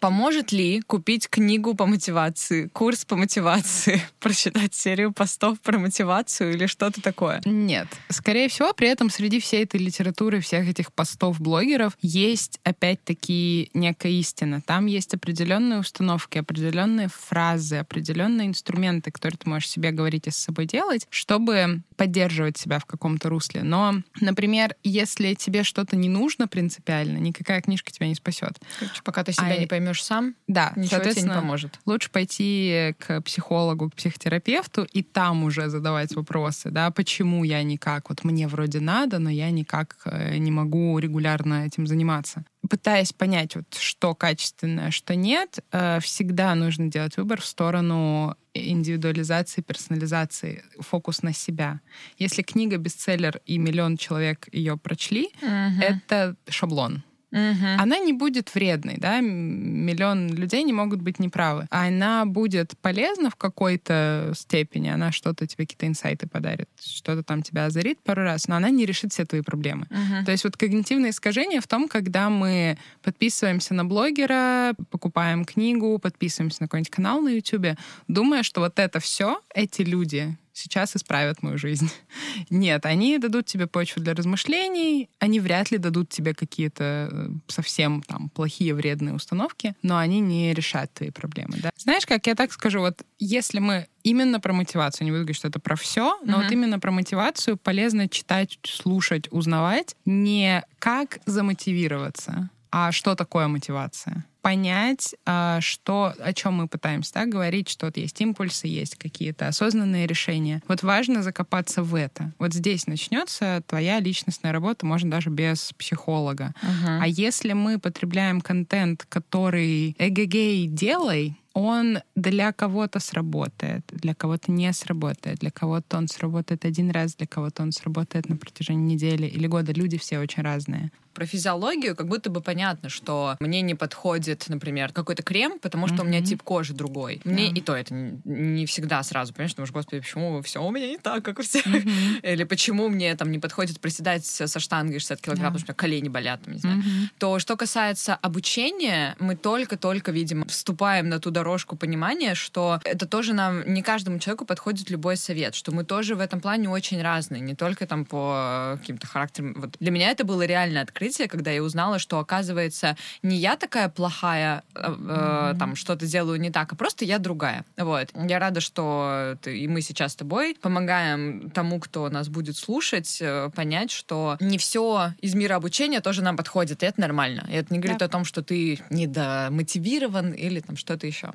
Поможет 0.00 0.52
ли 0.52 0.80
купить 0.80 1.28
книгу 1.28 1.74
по 1.74 1.86
мотивации, 1.86 2.68
курс 2.68 3.04
по 3.04 3.16
мотивации, 3.16 4.02
прочитать 4.20 4.74
серию 4.74 5.12
постов 5.12 5.60
про 5.60 5.78
мотивацию 5.78 6.54
или 6.54 6.66
что-то 6.66 7.00
такое? 7.00 7.40
Нет. 7.44 7.88
Скорее 8.08 8.48
всего, 8.48 8.72
при 8.72 8.88
этом 8.88 9.10
среди 9.10 9.40
всей 9.40 9.64
этой 9.64 9.80
литературы, 9.80 10.40
всех 10.40 10.68
этих 10.68 10.92
постов 10.92 11.40
блогеров 11.40 11.96
есть 12.02 12.60
опять-таки 12.62 13.70
некая 13.74 14.12
истина. 14.12 14.60
Там 14.60 14.86
есть 14.86 15.14
определенные 15.14 15.80
установки, 15.80 16.38
определенные 16.38 17.08
фразы, 17.08 17.76
определенные 17.76 18.48
инструменты, 18.48 19.10
которые 19.10 19.38
ты 19.38 19.48
можешь 19.48 19.70
себе 19.70 19.90
говорить 19.90 20.26
и 20.26 20.30
с 20.30 20.36
собой 20.36 20.66
делать, 20.66 21.06
чтобы 21.10 21.82
поддерживать 21.96 22.58
себя 22.58 22.78
в 22.78 22.84
каком-то 22.84 23.28
русле. 23.28 23.62
Но, 23.62 24.02
например, 24.20 24.76
если 24.84 25.34
тебе 25.34 25.62
что-то 25.62 25.96
не 25.96 26.08
нужно 26.08 26.48
принципиально, 26.48 27.18
никакая 27.18 27.60
книжка 27.60 27.90
тебя 27.90 28.06
не 28.08 28.14
спасет. 28.14 28.58
Короче, 28.78 29.02
пока 29.02 29.24
ты 29.24 29.32
себя 29.32 29.46
а 29.46 29.56
не 29.56 29.66
поймешь 29.66 29.85
сам, 29.94 30.34
да, 30.46 30.72
ничего 30.76 31.00
тебе 31.00 31.22
не 31.22 31.28
поможет. 31.28 31.80
Лучше 31.86 32.10
пойти 32.10 32.94
к 32.98 33.20
психологу, 33.22 33.90
к 33.90 33.94
психотерапевту 33.94 34.84
и 34.84 35.02
там 35.02 35.44
уже 35.44 35.68
задавать 35.68 36.14
вопросы, 36.14 36.70
да, 36.70 36.90
почему 36.90 37.44
я 37.44 37.62
никак, 37.62 38.08
вот 38.08 38.24
мне 38.24 38.48
вроде 38.48 38.80
надо, 38.80 39.18
но 39.18 39.30
я 39.30 39.50
никак 39.50 39.96
э, 40.04 40.36
не 40.38 40.50
могу 40.50 40.98
регулярно 40.98 41.66
этим 41.66 41.86
заниматься 41.86 42.44
пытаясь 42.68 43.12
понять, 43.12 43.54
вот, 43.56 43.74
что 43.74 44.14
качественное, 44.14 44.90
что 44.90 45.14
нет, 45.14 45.60
э, 45.72 46.00
всегда 46.00 46.54
нужно 46.54 46.88
делать 46.88 47.16
выбор 47.16 47.40
в 47.40 47.46
сторону 47.46 48.36
индивидуализации, 48.54 49.60
персонализации, 49.60 50.64
фокус 50.80 51.22
на 51.22 51.32
себя. 51.32 51.80
Если 52.18 52.42
книга 52.42 52.78
бестселлер 52.78 53.40
и 53.44 53.58
миллион 53.58 53.96
человек 53.96 54.48
ее 54.52 54.76
прочли, 54.76 55.30
угу. 55.42 55.80
это 55.80 56.36
шаблон. 56.48 57.02
Угу. 57.32 57.66
Она 57.78 57.98
не 57.98 58.12
будет 58.12 58.54
вредной, 58.54 58.96
да, 58.98 59.20
миллион 59.20 60.28
людей 60.34 60.62
не 60.62 60.72
могут 60.72 61.02
быть 61.02 61.18
неправы. 61.18 61.66
Она 61.70 62.24
будет 62.24 62.74
полезна 62.80 63.30
в 63.30 63.36
какой-то 63.36 64.32
степени, 64.34 64.88
она 64.88 65.10
что-то 65.12 65.46
тебе, 65.46 65.64
какие-то 65.64 65.86
инсайты 65.86 66.28
подарит, 66.28 66.68
что-то 66.80 67.22
там 67.22 67.42
тебя 67.42 67.66
озарит 67.66 67.98
пару 68.02 68.22
раз, 68.22 68.46
но 68.48 68.56
она 68.56 68.70
не 68.70 68.86
решит 68.86 69.12
все 69.12 69.24
твои 69.24 69.42
проблемы. 69.42 69.86
Угу. 69.90 70.24
То 70.24 70.32
есть 70.32 70.44
вот 70.44 70.56
когнитивное 70.56 71.10
искажение 71.10 71.60
в 71.60 71.66
том, 71.66 71.88
когда 71.88 72.30
мы 72.30 72.78
подписываемся 73.02 73.74
на 73.74 73.84
блогера, 73.84 74.74
покупаем 74.90 75.44
книгу, 75.44 75.98
подписываемся 75.98 76.62
на 76.62 76.68
какой-нибудь 76.68 76.90
канал 76.90 77.20
на 77.20 77.28
YouTube, 77.30 77.76
думая, 78.08 78.44
что 78.44 78.60
вот 78.60 78.78
это 78.78 79.00
все, 79.00 79.40
эти 79.54 79.82
люди, 79.82 80.36
сейчас 80.56 80.96
исправят 80.96 81.42
мою 81.42 81.58
жизнь. 81.58 81.90
Нет, 82.50 82.86
они 82.86 83.18
дадут 83.18 83.46
тебе 83.46 83.66
почву 83.66 84.02
для 84.02 84.14
размышлений, 84.14 85.10
они 85.18 85.38
вряд 85.38 85.70
ли 85.70 85.78
дадут 85.78 86.08
тебе 86.08 86.34
какие-то 86.34 87.08
э, 87.12 87.28
совсем 87.46 88.02
там 88.02 88.30
плохие, 88.30 88.74
вредные 88.74 89.14
установки, 89.14 89.74
но 89.82 89.98
они 89.98 90.20
не 90.20 90.54
решат 90.54 90.92
твои 90.94 91.10
проблемы. 91.10 91.58
Да? 91.62 91.70
Знаешь, 91.76 92.06
как 92.06 92.26
я 92.26 92.34
так 92.34 92.52
скажу, 92.52 92.80
вот 92.80 93.02
если 93.18 93.58
мы 93.58 93.86
именно 94.02 94.40
про 94.40 94.52
мотивацию, 94.52 95.04
не 95.04 95.10
буду 95.10 95.22
говорить, 95.22 95.36
что 95.36 95.48
это 95.48 95.60
про 95.60 95.76
все, 95.76 96.18
но 96.24 96.38
mm-hmm. 96.38 96.42
вот 96.42 96.52
именно 96.52 96.78
про 96.78 96.90
мотивацию 96.90 97.56
полезно 97.56 98.08
читать, 98.08 98.58
слушать, 98.64 99.28
узнавать, 99.30 99.96
не 100.04 100.64
как 100.78 101.18
замотивироваться, 101.26 102.50
а 102.78 102.92
что 102.92 103.14
такое 103.14 103.48
мотивация 103.48 104.26
понять, 104.42 105.16
а, 105.24 105.60
что, 105.60 106.14
о 106.20 106.32
чем 106.32 106.54
мы 106.54 106.68
пытаемся 106.68 107.14
да, 107.14 107.26
говорить, 107.26 107.68
что 107.68 107.86
вот 107.86 107.96
есть 107.96 108.20
импульсы, 108.20 108.68
есть 108.68 108.94
какие-то 108.94 109.48
осознанные 109.48 110.06
решения. 110.06 110.62
Вот 110.68 110.84
важно 110.84 111.24
закопаться 111.24 111.82
в 111.82 111.96
это. 111.96 112.32
Вот 112.38 112.52
здесь 112.54 112.86
начнется 112.86 113.64
твоя 113.66 113.98
личностная 113.98 114.52
работа, 114.52 114.86
можно 114.86 115.10
даже 115.10 115.30
без 115.30 115.72
психолога. 115.72 116.54
Uh-huh. 116.62 116.98
А 117.00 117.08
если 117.08 117.54
мы 117.54 117.80
потребляем 117.80 118.40
контент, 118.40 119.04
который 119.08 119.96
эгегей 119.98 120.68
делай, 120.68 121.36
он 121.54 121.98
для 122.14 122.52
кого-то 122.52 123.00
сработает, 123.00 123.82
для 123.90 124.14
кого-то 124.14 124.52
не 124.52 124.72
сработает, 124.72 125.38
для 125.38 125.50
кого-то 125.50 125.96
он 125.96 126.06
сработает 126.06 126.64
один 126.64 126.90
раз, 126.90 127.16
для 127.16 127.26
кого-то 127.26 127.62
он 127.62 127.72
сработает 127.72 128.28
на 128.28 128.36
протяжении 128.36 128.94
недели 128.94 129.26
или 129.26 129.48
года. 129.48 129.72
Люди 129.72 129.98
все 129.98 130.20
очень 130.20 130.44
разные 130.44 130.92
про 131.16 131.24
физиологию 131.24 131.96
как 131.96 132.08
будто 132.08 132.28
бы 132.28 132.42
понятно, 132.42 132.90
что 132.90 133.36
мне 133.40 133.62
не 133.62 133.74
подходит, 133.74 134.44
например, 134.48 134.92
какой-то 134.92 135.22
крем, 135.22 135.58
потому 135.58 135.88
что 135.88 135.96
mm-hmm. 135.96 136.00
у 136.02 136.04
меня 136.04 136.22
тип 136.22 136.42
кожи 136.42 136.74
другой. 136.74 137.22
Мне 137.24 137.48
yeah. 137.48 137.54
и 137.54 137.60
то 137.62 137.74
это 137.74 137.94
не 137.94 138.66
всегда 138.66 139.02
сразу, 139.02 139.32
понимаешь, 139.32 139.52
потому 139.52 139.66
что, 139.66 139.72
господи, 139.72 140.00
почему 140.00 140.42
все 140.42 140.62
у 140.62 140.70
меня 140.70 140.88
не 140.88 140.98
так, 140.98 141.24
как 141.24 141.38
у 141.38 141.42
всех? 141.42 141.66
Mm-hmm. 141.66 142.20
Или 142.32 142.44
почему 142.44 142.88
мне 142.88 143.16
там 143.16 143.30
не 143.30 143.38
подходит 143.38 143.80
приседать 143.80 144.26
со 144.26 144.60
штангой 144.60 144.98
60 144.98 145.22
килограмм, 145.22 145.46
yeah. 145.46 145.48
потому 145.54 145.58
что 145.60 145.66
у 145.66 145.72
меня 145.72 145.76
колени 145.76 146.08
болят, 146.10 146.42
там, 146.42 146.52
не 146.52 146.60
знаю. 146.60 146.80
Mm-hmm. 146.80 147.08
То, 147.18 147.38
что 147.38 147.56
касается 147.56 148.14
обучения, 148.14 149.16
мы 149.18 149.36
только-только, 149.36 150.12
видимо, 150.12 150.44
вступаем 150.44 151.08
на 151.08 151.18
ту 151.18 151.30
дорожку 151.30 151.76
понимания, 151.76 152.34
что 152.34 152.78
это 152.84 153.06
тоже 153.06 153.32
нам, 153.32 153.66
не 153.72 153.80
каждому 153.80 154.18
человеку 154.18 154.44
подходит 154.44 154.90
любой 154.90 155.16
совет, 155.16 155.54
что 155.54 155.72
мы 155.72 155.84
тоже 155.84 156.14
в 156.14 156.20
этом 156.20 156.42
плане 156.42 156.68
очень 156.68 157.00
разные, 157.00 157.40
не 157.40 157.54
только 157.54 157.86
там 157.86 158.04
по 158.04 158.76
каким-то 158.80 159.06
характерам. 159.06 159.54
Вот 159.56 159.76
для 159.80 159.90
меня 159.90 160.10
это 160.10 160.24
было 160.24 160.42
реально 160.42 160.82
открытие, 160.82 161.05
открытие, 161.06 161.28
когда 161.28 161.50
я 161.50 161.62
узнала, 161.62 161.98
что, 161.98 162.18
оказывается, 162.18 162.96
не 163.22 163.36
я 163.36 163.56
такая 163.56 163.88
плохая, 163.88 164.62
э, 164.74 164.78
mm-hmm. 164.80 165.58
там, 165.58 165.76
что-то 165.76 166.06
делаю 166.06 166.40
не 166.40 166.50
так, 166.50 166.72
а 166.72 166.76
просто 166.76 167.04
я 167.04 167.18
другая. 167.18 167.64
Вот. 167.76 168.08
Я 168.14 168.38
рада, 168.38 168.60
что 168.60 169.36
ты, 169.42 169.58
и 169.58 169.68
мы 169.68 169.82
сейчас 169.82 170.12
с 170.12 170.16
тобой 170.16 170.56
помогаем 170.60 171.50
тому, 171.50 171.78
кто 171.80 172.08
нас 172.10 172.28
будет 172.28 172.56
слушать, 172.56 173.18
э, 173.20 173.50
понять, 173.54 173.90
что 173.90 174.36
не 174.40 174.58
все 174.58 175.12
из 175.20 175.34
мира 175.34 175.56
обучения 175.56 176.00
тоже 176.00 176.22
нам 176.22 176.36
подходит, 176.36 176.82
и 176.82 176.86
это 176.86 177.00
нормально. 177.00 177.46
И 177.48 177.54
это 177.54 177.72
не 177.72 177.78
говорит 177.78 177.98
да. 177.98 178.06
о 178.06 178.08
том, 178.08 178.24
что 178.24 178.42
ты 178.42 178.80
недомотивирован 178.90 180.32
или 180.32 180.60
там 180.60 180.76
что-то 180.76 181.06
еще. 181.06 181.32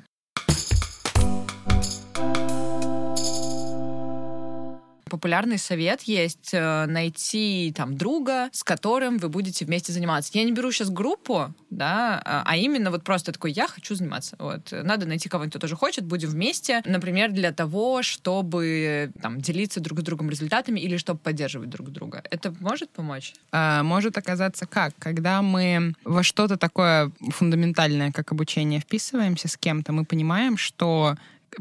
Популярный 5.12 5.58
совет 5.58 6.00
есть 6.04 6.54
э, 6.54 6.86
найти 6.86 7.70
там 7.76 7.98
друга, 7.98 8.48
с 8.50 8.64
которым 8.64 9.18
вы 9.18 9.28
будете 9.28 9.66
вместе 9.66 9.92
заниматься. 9.92 10.30
Я 10.32 10.44
не 10.44 10.52
беру 10.52 10.72
сейчас 10.72 10.88
группу, 10.88 11.52
да, 11.68 12.22
а, 12.24 12.42
а 12.46 12.56
именно 12.56 12.90
вот 12.90 13.04
просто 13.04 13.30
такой, 13.30 13.52
я 13.52 13.68
хочу 13.68 13.94
заниматься. 13.94 14.36
Вот. 14.38 14.72
Надо 14.72 15.04
найти 15.04 15.28
кого-нибудь, 15.28 15.52
кто 15.52 15.58
тоже 15.58 15.76
хочет, 15.76 16.06
будем 16.06 16.30
вместе, 16.30 16.80
например, 16.86 17.30
для 17.30 17.52
того, 17.52 18.02
чтобы 18.02 19.12
там 19.20 19.38
делиться 19.38 19.80
друг 19.80 20.00
с 20.00 20.02
другом 20.02 20.30
результатами 20.30 20.80
или 20.80 20.96
чтобы 20.96 21.20
поддерживать 21.20 21.68
друг 21.68 21.90
друга. 21.90 22.24
Это 22.30 22.54
может 22.60 22.88
помочь? 22.88 23.34
А, 23.50 23.82
может 23.82 24.16
оказаться 24.16 24.64
как? 24.64 24.94
Когда 24.98 25.42
мы 25.42 25.92
во 26.04 26.22
что-то 26.22 26.56
такое 26.56 27.12
фундаментальное, 27.32 28.12
как 28.12 28.32
обучение, 28.32 28.80
вписываемся 28.80 29.48
с 29.48 29.58
кем-то, 29.58 29.92
мы 29.92 30.06
понимаем, 30.06 30.56
что 30.56 31.16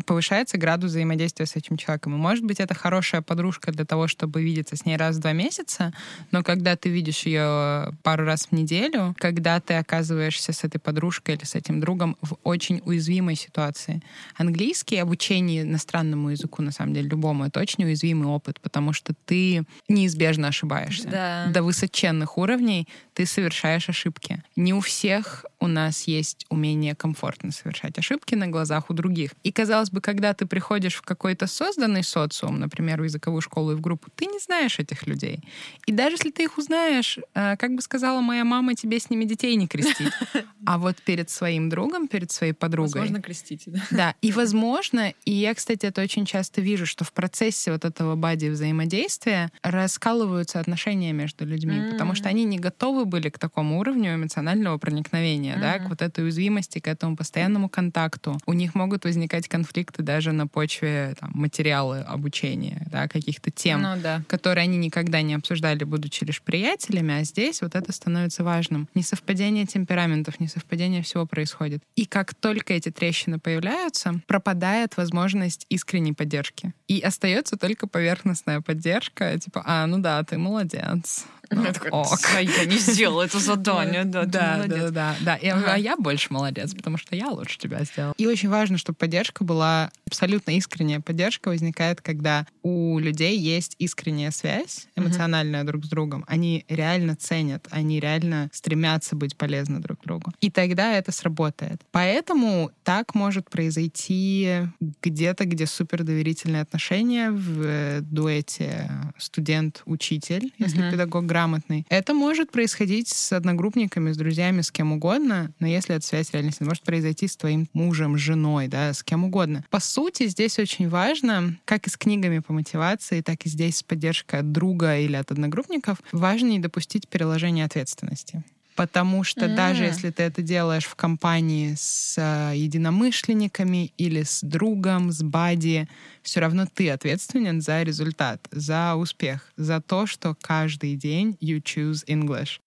повышается 0.05 0.57
градус 0.57 0.91
взаимодействия 0.91 1.45
с 1.45 1.55
этим 1.55 1.77
человеком. 1.77 2.15
И, 2.15 2.17
может 2.17 2.43
быть, 2.43 2.59
это 2.59 2.73
хорошая 2.73 3.21
подружка 3.21 3.71
для 3.71 3.85
того, 3.85 4.07
чтобы 4.07 4.41
видеться 4.41 4.75
с 4.75 4.85
ней 4.85 4.97
раз 4.97 5.17
в 5.17 5.19
два 5.19 5.33
месяца, 5.33 5.93
но 6.31 6.43
когда 6.43 6.75
ты 6.75 6.89
видишь 6.89 7.23
ее 7.23 7.93
пару 8.03 8.25
раз 8.25 8.47
в 8.47 8.51
неделю, 8.51 9.15
когда 9.19 9.59
ты 9.59 9.75
оказываешься 9.75 10.53
с 10.53 10.63
этой 10.63 10.79
подружкой 10.79 11.35
или 11.35 11.43
с 11.43 11.55
этим 11.55 11.79
другом 11.79 12.17
в 12.21 12.37
очень 12.43 12.81
уязвимой 12.85 13.35
ситуации. 13.35 14.01
Английский, 14.35 14.97
обучение 14.97 15.63
иностранному 15.63 16.29
языку, 16.29 16.61
на 16.61 16.71
самом 16.71 16.93
деле, 16.93 17.09
любому, 17.09 17.45
это 17.45 17.59
очень 17.59 17.83
уязвимый 17.83 18.27
опыт, 18.27 18.59
потому 18.61 18.93
что 18.93 19.13
ты 19.25 19.63
неизбежно 19.87 20.47
ошибаешься. 20.47 21.09
Да. 21.09 21.47
До 21.47 21.63
высоченных 21.63 22.37
уровней 22.37 22.87
ты 23.13 23.25
совершаешь 23.25 23.89
ошибки. 23.89 24.43
Не 24.55 24.73
у 24.73 24.79
всех 24.79 25.45
у 25.61 25.67
нас 25.67 26.07
есть 26.07 26.45
умение 26.49 26.95
комфортно 26.95 27.51
совершать 27.51 27.97
ошибки 27.97 28.35
на 28.35 28.47
глазах 28.47 28.89
у 28.89 28.93
других. 28.93 29.31
И, 29.43 29.51
казалось 29.51 29.91
бы, 29.91 30.01
когда 30.01 30.33
ты 30.33 30.45
приходишь 30.45 30.95
в 30.95 31.03
какой-то 31.03 31.47
созданный 31.47 32.03
социум, 32.03 32.59
например, 32.59 33.01
в 33.01 33.03
языковую 33.05 33.41
школу 33.41 33.71
и 33.71 33.75
в 33.75 33.81
группу, 33.81 34.09
ты 34.15 34.25
не 34.25 34.39
знаешь 34.39 34.79
этих 34.79 35.05
людей. 35.07 35.39
И 35.85 35.91
даже 35.91 36.15
если 36.15 36.31
ты 36.31 36.43
их 36.43 36.57
узнаешь, 36.57 37.19
э, 37.35 37.55
как 37.57 37.75
бы 37.75 37.81
сказала 37.81 38.21
моя 38.21 38.43
мама, 38.43 38.73
тебе 38.73 38.99
с 38.99 39.09
ними 39.11 39.25
детей 39.25 39.55
не 39.55 39.67
крестить. 39.67 40.11
А 40.63 40.77
вот 40.77 41.01
перед 41.01 41.29
своим 41.29 41.69
другом, 41.69 42.07
перед 42.07 42.31
своей 42.31 42.53
подругой... 42.53 43.01
Возможно, 43.01 43.21
крестить, 43.21 43.63
да. 43.65 43.81
Да, 43.89 44.15
и 44.21 44.31
возможно, 44.31 45.13
и 45.25 45.31
я, 45.31 45.55
кстати, 45.55 45.85
это 45.87 46.01
очень 46.01 46.25
часто 46.25 46.61
вижу, 46.61 46.85
что 46.85 47.03
в 47.03 47.11
процессе 47.13 47.71
вот 47.71 47.83
этого 47.83 48.15
бади 48.15 48.47
взаимодействия 48.47 49.51
раскалываются 49.63 50.59
отношения 50.59 51.13
между 51.13 51.45
людьми, 51.45 51.75
mm-hmm. 51.75 51.91
потому 51.91 52.15
что 52.15 52.29
они 52.29 52.43
не 52.43 52.59
готовы 52.59 53.05
были 53.05 53.29
к 53.29 53.39
такому 53.39 53.79
уровню 53.79 54.15
эмоционального 54.15 54.77
проникновения, 54.77 55.50
mm-hmm. 55.55 55.61
да, 55.61 55.79
к 55.79 55.89
вот 55.89 56.01
этой 56.01 56.23
уязвимости, 56.23 56.79
к 56.79 56.87
этому 56.87 57.15
постоянному 57.15 57.69
контакту. 57.69 58.37
У 58.45 58.53
них 58.53 58.75
могут 58.75 59.05
возникать 59.05 59.47
конфликты 59.47 60.03
даже 60.03 60.31
на 60.31 60.47
почве 60.47 61.15
там, 61.19 61.31
материала 61.33 61.99
обучения, 62.01 62.87
да, 62.91 63.07
каких-то 63.07 63.51
тем, 63.51 63.81
ну, 63.81 63.95
да. 64.01 64.23
которые 64.27 64.63
они 64.63 64.77
никогда 64.77 65.21
не 65.21 65.33
обсуждали, 65.33 65.83
будучи 65.83 66.23
лишь 66.23 66.41
приятелями, 66.41 67.19
а 67.19 67.23
здесь 67.23 67.61
вот 67.61 67.75
это 67.75 67.91
становится 67.91 68.43
важным. 68.43 68.87
Несовпадение 68.95 69.65
темпераментов, 69.65 70.39
не 70.39 70.47
совпадение 70.47 71.01
всего 71.03 71.25
происходит. 71.25 71.83
И 71.95 72.05
как 72.05 72.33
только 72.33 72.73
эти 72.73 72.89
трещины 72.91 73.39
появляются, 73.39 74.21
пропадает 74.27 74.97
возможность 74.97 75.65
искренней 75.69 76.13
поддержки. 76.13 76.73
И 76.87 76.99
остается 76.99 77.57
только 77.57 77.87
поверхностная 77.87 78.61
поддержка, 78.61 79.37
типа, 79.39 79.63
а, 79.65 79.85
ну 79.87 79.99
да, 79.99 80.23
ты 80.23 80.37
молодец. 80.37 81.25
Ну, 81.51 81.69
ок. 81.91 82.19
Я 82.41 82.65
не 82.65 82.77
сделала 82.77 83.23
это 83.23 83.39
задание, 83.51 84.05
да, 84.05 84.25
да, 84.25 84.63
да, 84.67 84.89
да, 84.89 85.15
да. 85.21 85.39
А 85.67 85.77
я 85.77 85.97
больше 85.97 86.27
молодец, 86.31 86.73
потому 86.73 86.97
что 86.97 87.15
я 87.15 87.29
лучше 87.29 87.57
тебя 87.57 87.83
сделала. 87.83 88.13
И 88.17 88.25
очень 88.25 88.49
важно, 88.49 88.77
чтобы 88.77 88.97
поддержка 88.97 89.43
была 89.43 89.91
абсолютно 90.07 90.51
искренняя. 90.51 90.99
Поддержка 90.99 91.49
возникает, 91.49 92.01
когда 92.01 92.45
у 92.63 92.99
людей 92.99 93.37
есть 93.37 93.75
искренняя 93.79 94.31
связь 94.31 94.87
эмоциональная 94.95 95.63
друг 95.63 95.85
с 95.85 95.89
другом. 95.89 96.23
Они 96.27 96.65
реально 96.69 97.15
ценят, 97.15 97.67
они 97.71 97.99
реально 97.99 98.49
стремятся 98.53 99.15
быть 99.15 99.35
полезны 99.35 99.79
друг 99.79 99.99
другу. 100.03 100.31
И 100.41 100.49
тогда 100.49 100.93
это 100.93 101.11
сработает. 101.11 101.81
Поэтому 101.91 102.71
так 102.83 103.15
может 103.15 103.49
произойти 103.49 104.67
где-то, 105.01 105.45
где 105.45 105.65
супер 105.65 106.03
доверительные 106.03 106.61
отношения 106.61 107.31
в 107.31 108.01
дуэте 108.01 108.89
студент-учитель, 109.17 110.53
если 110.57 110.89
педагог 110.89 111.25
грамотный. 111.41 111.85
Это 111.89 112.13
может 112.13 112.51
происходить 112.51 113.09
с 113.09 113.33
одногруппниками, 113.33 114.11
с 114.11 114.17
друзьями, 114.17 114.61
с 114.61 114.71
кем 114.71 114.91
угодно, 114.91 115.51
но 115.59 115.67
если 115.67 115.95
эта 115.95 116.05
связь 116.05 116.31
реально 116.33 116.51
может 116.59 116.83
произойти 116.83 117.27
с 117.27 117.35
твоим 117.35 117.67
мужем, 117.73 118.17
женой, 118.17 118.67
да, 118.67 118.93
с 118.93 119.03
кем 119.03 119.23
угодно. 119.23 119.63
По 119.69 119.79
сути, 119.79 120.27
здесь 120.27 120.59
очень 120.59 120.89
важно, 120.89 121.57
как 121.65 121.87
и 121.87 121.89
с 121.89 121.97
книгами 121.97 122.39
по 122.39 122.53
мотивации, 122.53 123.21
так 123.21 123.45
и 123.45 123.49
здесь 123.49 123.77
с 123.77 123.83
поддержкой 123.83 124.41
от 124.41 124.51
друга 124.51 124.97
или 124.97 125.15
от 125.15 125.31
одногруппников, 125.31 125.97
важно 126.11 126.47
не 126.47 126.59
допустить 126.59 127.07
переложения 127.07 127.65
ответственности. 127.65 128.43
Потому 128.75 129.23
что 129.23 129.45
mm. 129.45 129.55
даже 129.55 129.83
если 129.83 130.09
ты 130.09 130.23
это 130.23 130.41
делаешь 130.41 130.85
в 130.85 130.95
компании 130.95 131.75
с 131.77 132.15
э, 132.17 132.55
единомышленниками 132.55 133.93
или 133.97 134.23
с 134.23 134.41
другом, 134.41 135.11
с 135.11 135.21
бади, 135.21 135.87
все 136.23 136.39
равно 136.39 136.65
ты 136.73 136.89
ответственен 136.89 137.61
за 137.61 137.83
результат, 137.83 138.47
за 138.51 138.95
успех, 138.95 139.51
за 139.57 139.81
то, 139.81 140.05
что 140.07 140.35
каждый 140.41 140.95
день 140.95 141.37
you 141.41 141.61
choose 141.61 142.05
English. 142.07 142.59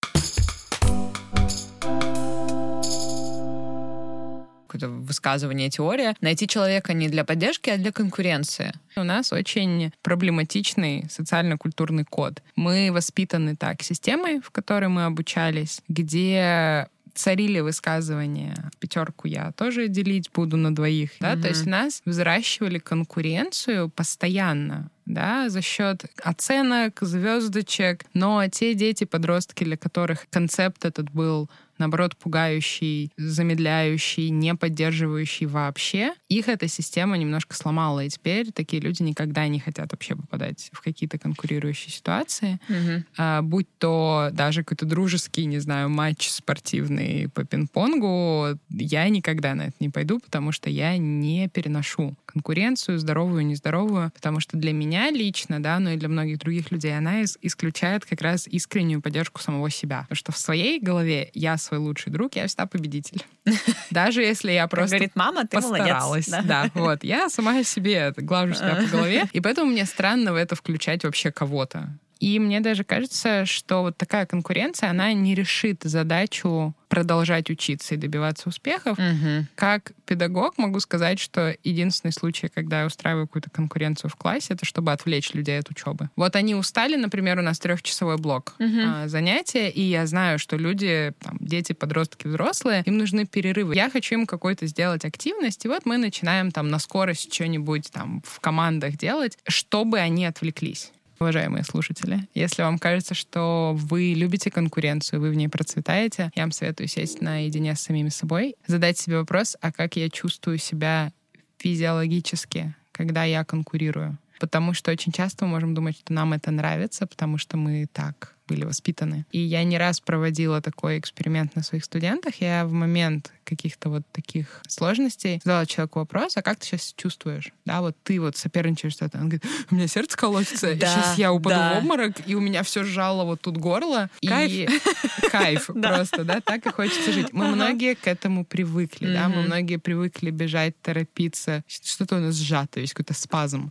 Какое-то 4.74 4.88
высказывание, 4.88 5.70
теория, 5.70 6.14
найти 6.20 6.48
человека 6.48 6.92
не 6.92 7.08
для 7.08 7.24
поддержки, 7.24 7.70
а 7.70 7.76
для 7.76 7.92
конкуренции. 7.92 8.72
У 8.96 9.04
нас 9.04 9.32
очень 9.32 9.92
проблематичный 10.02 11.06
социально-культурный 11.10 12.04
код. 12.04 12.42
Мы 12.56 12.90
воспитаны 12.92 13.56
так 13.56 13.82
системой, 13.82 14.40
в 14.40 14.50
которой 14.50 14.88
мы 14.88 15.04
обучались, 15.04 15.80
где 15.88 16.88
царили 17.14 17.60
высказывания 17.60 18.56
пятерку 18.80 19.28
я 19.28 19.52
тоже 19.52 19.87
делить 19.87 20.30
буду 20.34 20.56
на 20.56 20.74
двоих, 20.74 21.10
да, 21.20 21.34
mm-hmm. 21.34 21.42
то 21.42 21.48
есть 21.48 21.66
нас 21.66 22.02
взращивали 22.04 22.80
конкуренцию 22.80 23.88
постоянно 23.88 24.90
да, 25.06 25.48
за 25.48 25.60
счет 25.60 26.04
оценок, 26.22 26.98
звездочек. 27.02 28.04
Но 28.14 28.46
те 28.48 28.74
дети, 28.74 29.04
подростки, 29.04 29.64
для 29.64 29.76
которых 29.76 30.26
концепт 30.30 30.84
этот 30.84 31.10
был 31.10 31.50
наоборот, 31.78 32.16
пугающий, 32.16 33.12
замедляющий, 33.16 34.30
не 34.30 34.54
поддерживающий 34.54 35.46
вообще, 35.46 36.14
их 36.28 36.48
эта 36.48 36.68
система 36.68 37.16
немножко 37.16 37.54
сломала. 37.54 38.04
И 38.04 38.08
теперь 38.08 38.52
такие 38.52 38.80
люди 38.82 39.02
никогда 39.02 39.46
не 39.48 39.60
хотят 39.60 39.92
вообще 39.92 40.16
попадать 40.16 40.70
в 40.72 40.80
какие-то 40.80 41.18
конкурирующие 41.18 41.90
ситуации. 41.90 42.58
Mm-hmm. 42.68 43.04
А, 43.18 43.42
будь 43.42 43.68
то 43.78 44.30
даже 44.32 44.62
какой-то 44.62 44.87
дружеский, 44.87 45.44
не 45.46 45.58
знаю, 45.58 45.90
матч 45.90 46.28
спортивный 46.28 47.28
по 47.28 47.44
пинг-понгу, 47.44 48.58
я 48.70 49.08
никогда 49.08 49.54
на 49.54 49.62
это 49.62 49.76
не 49.80 49.90
пойду, 49.90 50.20
потому 50.20 50.52
что 50.52 50.70
я 50.70 50.96
не 50.96 51.48
переношу 51.48 52.16
конкуренцию, 52.26 52.98
здоровую, 52.98 53.46
нездоровую, 53.46 54.10
потому 54.14 54.40
что 54.40 54.56
для 54.56 54.72
меня 54.72 55.10
лично, 55.10 55.62
да, 55.62 55.78
но 55.78 55.90
и 55.90 55.96
для 55.96 56.08
многих 56.08 56.38
других 56.38 56.70
людей, 56.70 56.96
она 56.96 57.22
исключает 57.22 58.04
как 58.04 58.20
раз 58.20 58.46
искреннюю 58.48 59.00
поддержку 59.00 59.40
самого 59.40 59.70
себя. 59.70 60.02
Потому 60.02 60.16
что 60.16 60.32
в 60.32 60.38
своей 60.38 60.80
голове 60.80 61.30
я 61.34 61.56
свой 61.64 61.81
лучший 61.81 62.12
друг, 62.12 62.37
я 62.37 62.46
всегда 62.46 62.66
победитель. 62.66 63.24
Даже 63.90 64.22
если 64.22 64.53
я 64.53 64.68
просто 64.68 64.96
говорит, 64.96 65.16
мама, 65.16 65.42
ты 65.42 65.57
постаралась. 65.57 66.29
Молодец. 66.29 66.48
Да. 66.48 66.64
да, 66.64 66.70
вот. 66.74 67.05
Я 67.05 67.29
сама 67.29 67.62
себе 67.64 68.12
глажу 68.16 68.55
себя 68.55 68.77
по 68.77 68.87
голове, 68.96 69.24
и 69.33 69.40
поэтому 69.40 69.70
мне 69.70 69.85
странно 69.87 70.33
в 70.33 70.37
это 70.37 70.55
включать 70.55 71.05
вообще 71.05 71.33
кого-то. 71.33 71.98
И 72.20 72.38
мне 72.38 72.61
даже 72.61 72.85
кажется, 72.85 73.46
что 73.46 73.83
вот 73.83 73.96
такая 73.96 74.27
конкуренция, 74.27 74.90
она 74.90 75.12
не 75.12 75.35
решит 75.35 75.83
задачу 75.83 76.74
продолжать 76.88 77.50
учиться 77.50 77.94
и 77.94 77.98
добиваться 77.98 78.48
успехов. 78.48 78.96
Угу. 78.98 79.46
Как 79.57 79.90
педагог 80.07 80.59
могу 80.59 80.79
сказать, 80.79 81.18
что 81.18 81.57
единственный 81.64 82.12
случай, 82.12 82.48
когда 82.48 82.83
я 82.83 82.87
устраиваю 82.87 83.27
какую-то 83.27 83.50
конкуренцию 83.50 84.11
в 84.11 84.16
классе, 84.16 84.55
это 84.55 84.64
чтобы 84.64 84.92
отвлечь 84.92 85.35
людей 85.35 85.59
от 85.59 85.68
учебы. 85.70 86.09
Вот 86.14 86.37
они 86.37 86.55
устали, 86.55 86.94
например, 86.94 87.40
у 87.40 87.42
нас 87.42 87.59
трехчасовой 87.59 88.16
блок 88.16 88.55
угу. 88.61 88.79
а, 88.87 89.09
занятия, 89.09 89.70
и 89.70 89.83
я 89.83 90.07
знаю, 90.07 90.38
что 90.38 90.57
люди, 90.57 91.12
там, 91.18 91.37
дети, 91.40 91.72
подростки, 91.72 92.29
взрослые, 92.29 92.85
им 92.87 92.96
нужны 92.96 93.27
перерывы. 93.27 93.74
Я 93.74 93.90
хочу 93.90 94.14
им 94.14 94.27
какой-то 94.27 94.66
сделать 94.66 95.05
активность, 95.05 95.64
и 95.64 95.68
вот 95.68 95.87
мы 95.87 95.96
начинаем 95.96 96.53
там 96.53 96.68
на 96.68 96.79
скорость 96.79 97.35
что-нибудь 97.35 97.90
там 97.90 98.22
в 98.24 98.38
командах 98.38 98.96
делать, 98.96 99.37
чтобы 99.48 99.98
они 99.98 100.27
отвлеклись. 100.27 100.92
Уважаемые 101.18 101.64
слушатели, 101.64 102.29
если 102.35 102.62
вам 102.62 102.79
кажется, 102.79 103.14
что 103.14 103.72
вы 103.77 104.14
любите 104.16 104.50
конкуренцию, 104.50 105.20
вы 105.20 105.31
в 105.31 105.35
ней 105.35 105.48
процветаете, 105.48 106.31
я 106.35 106.42
вам 106.42 106.53
советую 106.53 106.88
сесть 106.88 107.20
наедине 107.20 107.74
с 107.74 107.81
самими 107.81 108.09
собой, 108.09 108.57
задать 108.66 108.98
себе 108.98 109.18
вопрос, 109.18 109.57
а 109.61 109.72
как 109.72 109.96
я 109.96 110.11
чувствую 110.11 110.59
себя 110.59 111.12
физиологически, 111.59 112.74
когда 112.92 113.24
я 113.24 113.44
конкурирую. 113.44 114.18
Потому 114.40 114.74
что 114.74 114.90
очень 114.90 115.12
часто 115.12 115.44
мы 115.44 115.53
можем 115.53 115.74
думать, 115.74 115.96
что 115.96 116.12
нам 116.12 116.33
это 116.33 116.50
нравится, 116.50 117.07
потому 117.07 117.38
что 117.38 117.57
мы 117.57 117.87
так 117.92 118.35
были 118.46 118.64
воспитаны. 118.64 119.26
И 119.33 119.38
я 119.38 119.64
не 119.64 119.78
раз 119.78 120.00
проводила 120.00 120.61
такой 120.61 120.98
эксперимент 120.98 121.57
на 121.57 121.62
своих 121.62 121.85
студентах. 121.85 122.35
Я 122.40 122.66
в 122.66 122.72
момент 122.72 123.33
каких-то 123.44 123.90
вот 123.90 124.02
таких 124.12 124.62
сложностей 124.68 125.40
задала 125.44 125.66
человеку 125.66 126.00
вопрос, 126.00 126.37
а 126.37 126.42
как 126.42 126.59
ты 126.59 126.66
сейчас 126.66 126.94
чувствуешь? 126.96 127.52
Да, 127.64 127.80
вот 127.80 127.96
ты 128.02 128.20
вот 128.20 128.37
соперничаешь 128.37 128.94
что-то. 128.94 129.18
Он 129.18 129.28
говорит, 129.28 129.44
у 129.70 129.74
меня 129.74 129.87
сердце 129.87 130.16
колотится, 130.16 130.74
да, 130.74 130.87
сейчас 130.87 131.18
я 131.18 131.33
упаду 131.33 131.57
да. 131.57 131.74
в 131.74 131.78
обморок, 131.78 132.16
и 132.26 132.35
у 132.35 132.40
меня 132.40 132.62
все 132.62 132.85
сжало 132.85 133.24
вот 133.24 133.40
тут 133.40 133.57
горло. 133.59 134.11
Кайф. 134.26 134.50
И 134.50 135.28
кайф 135.30 135.66
просто, 135.83 136.24
да, 136.24 136.40
так 136.40 136.66
и 136.66 136.70
хочется 136.70 137.12
жить. 137.12 137.33
Мы 137.33 137.48
многие 137.48 137.94
к 137.94 138.07
этому 138.07 138.44
привыкли, 138.44 139.12
да, 139.12 139.28
мы 139.28 139.42
многие 139.42 139.76
привыкли 139.76 140.30
бежать, 140.30 140.80
торопиться. 140.80 141.64
Что-то 141.66 142.16
у 142.16 142.20
нас 142.20 142.35
сжато, 142.35 142.80
есть 142.80 142.94
какой-то 142.94 143.14
спазм. 143.14 143.70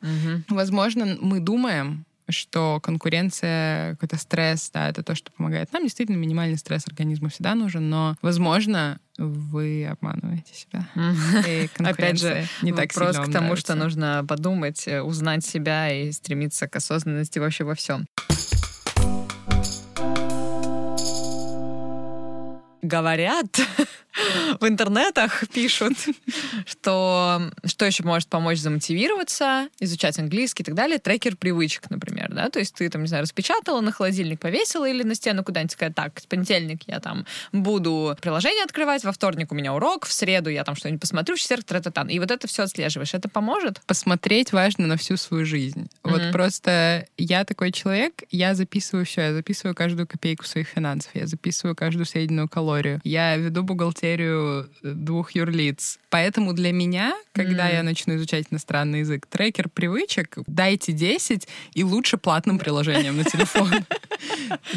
Возможно, 0.49 1.17
мы 1.19 1.39
думаем, 1.39 2.05
что 2.29 2.79
конкуренция, 2.81 3.91
какой-то 3.91 4.17
стресс, 4.17 4.69
да, 4.73 4.89
это 4.89 5.03
то, 5.03 5.15
что 5.15 5.31
помогает. 5.31 5.71
Нам 5.73 5.83
действительно 5.83 6.17
минимальный 6.17 6.57
стресс 6.57 6.87
организма 6.87 7.29
всегда 7.29 7.55
нужен, 7.55 7.89
но, 7.89 8.15
возможно, 8.21 8.99
вы 9.17 9.85
обманываете 9.85 10.53
себя. 10.53 10.87
И 11.47 11.69
Опять 11.83 12.19
же, 12.19 12.45
не 12.61 12.71
так 12.71 12.93
вопрос 12.95 13.17
к 13.17 13.31
тому, 13.31 13.55
что 13.55 13.75
нужно 13.75 14.25
подумать, 14.27 14.87
э, 14.87 15.01
узнать 15.01 15.45
себя 15.45 15.93
и 15.93 16.11
стремиться 16.11 16.67
к 16.67 16.75
осознанности 16.75 17.39
вообще 17.39 17.63
во 17.63 17.75
всем. 17.75 18.05
Говорят, 22.81 23.61
в 24.59 24.67
интернетах 24.67 25.47
пишут, 25.53 25.93
что 26.65 27.41
что 27.65 27.85
еще 27.85 28.03
может 28.03 28.27
помочь 28.27 28.59
замотивироваться, 28.59 29.69
изучать 29.79 30.19
английский 30.19 30.63
и 30.63 30.65
так 30.65 30.75
далее. 30.75 30.99
Трекер 30.99 31.35
привычек, 31.35 31.89
например, 31.89 32.31
да, 32.33 32.49
то 32.49 32.59
есть 32.59 32.75
ты 32.75 32.89
там, 32.89 33.01
не 33.01 33.07
знаю, 33.07 33.23
распечатала, 33.23 33.81
на 33.81 33.91
холодильник 33.91 34.39
повесила 34.39 34.87
или 34.87 35.03
на 35.03 35.15
стену 35.15 35.43
куда-нибудь 35.43 35.71
сказать, 35.71 35.95
так, 35.95 36.21
в 36.21 36.27
понедельник 36.27 36.83
я 36.87 36.99
там 36.99 37.25
буду 37.51 38.15
приложение 38.21 38.63
открывать, 38.63 39.03
во 39.03 39.11
вторник 39.11 39.51
у 39.51 39.55
меня 39.55 39.73
урок, 39.73 40.05
в 40.05 40.13
среду 40.13 40.49
я 40.49 40.63
там 40.63 40.75
что-нибудь 40.75 41.01
посмотрю, 41.01 41.35
в 41.35 41.39
четверг 41.39 41.63
тра-та-тан. 41.63 42.09
И 42.09 42.19
вот 42.19 42.31
это 42.31 42.47
все 42.47 42.63
отслеживаешь. 42.63 43.13
Это 43.13 43.29
поможет? 43.29 43.81
Посмотреть 43.85 44.53
важно 44.53 44.87
на 44.87 44.97
всю 44.97 45.17
свою 45.17 45.45
жизнь. 45.45 45.87
Mm-hmm. 46.03 46.11
Вот 46.11 46.31
просто 46.31 47.07
я 47.17 47.45
такой 47.45 47.71
человек, 47.71 48.23
я 48.29 48.55
записываю 48.55 49.05
все, 49.05 49.21
я 49.21 49.33
записываю 49.33 49.75
каждую 49.75 50.07
копейку 50.07 50.45
своих 50.45 50.67
финансов, 50.67 51.11
я 51.13 51.27
записываю 51.27 51.75
каждую 51.75 52.05
съеденную 52.05 52.47
калорию, 52.47 53.01
я 53.03 53.35
веду 53.37 53.63
бухгалтерию 53.63 54.02
бухгалтерию 54.03 54.69
э, 54.83 54.93
двух 54.93 55.31
юрлиц. 55.31 55.99
Поэтому 56.09 56.53
для 56.53 56.71
меня, 56.71 57.13
когда 57.33 57.69
mm. 57.69 57.73
я 57.73 57.83
начну 57.83 58.15
изучать 58.15 58.47
иностранный 58.51 58.99
язык, 58.99 59.25
трекер 59.25 59.69
привычек 59.69 60.37
дайте 60.45 60.91
10 60.91 61.47
и 61.73 61.83
лучше 61.83 62.17
платным 62.17 62.59
приложением 62.59 63.17
на 63.17 63.23
телефон. 63.23 63.71